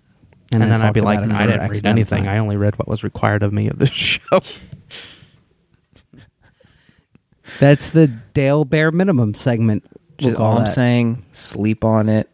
[0.52, 2.24] and then I'd be like, about I didn't X read anything.
[2.24, 2.34] time.
[2.34, 4.40] I only read what was required of me of the show.
[7.58, 9.84] That's the Dale Bear minimum segment.
[10.20, 10.70] we'll Just call all I'm that.
[10.70, 12.28] saying, sleep on it.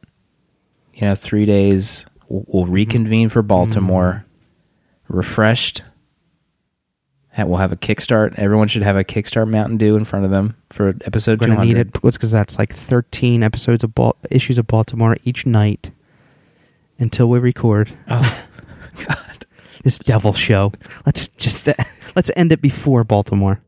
[0.95, 2.07] You know, three days.
[2.29, 5.15] We'll, we'll reconvene for Baltimore, mm.
[5.15, 5.83] refreshed.
[7.45, 8.35] We'll have a kickstart.
[8.39, 11.65] Everyone should have a kickstart Mountain Dew in front of them for episode We're gonna
[11.65, 12.03] need it.
[12.03, 15.91] What's because that's like 13 episodes of Bal- issues of Baltimore each night
[16.99, 18.45] until we record Oh,
[19.07, 19.47] God.
[19.85, 20.73] this devil show.
[21.05, 21.75] Let's just uh,
[22.15, 23.61] let's end it before Baltimore.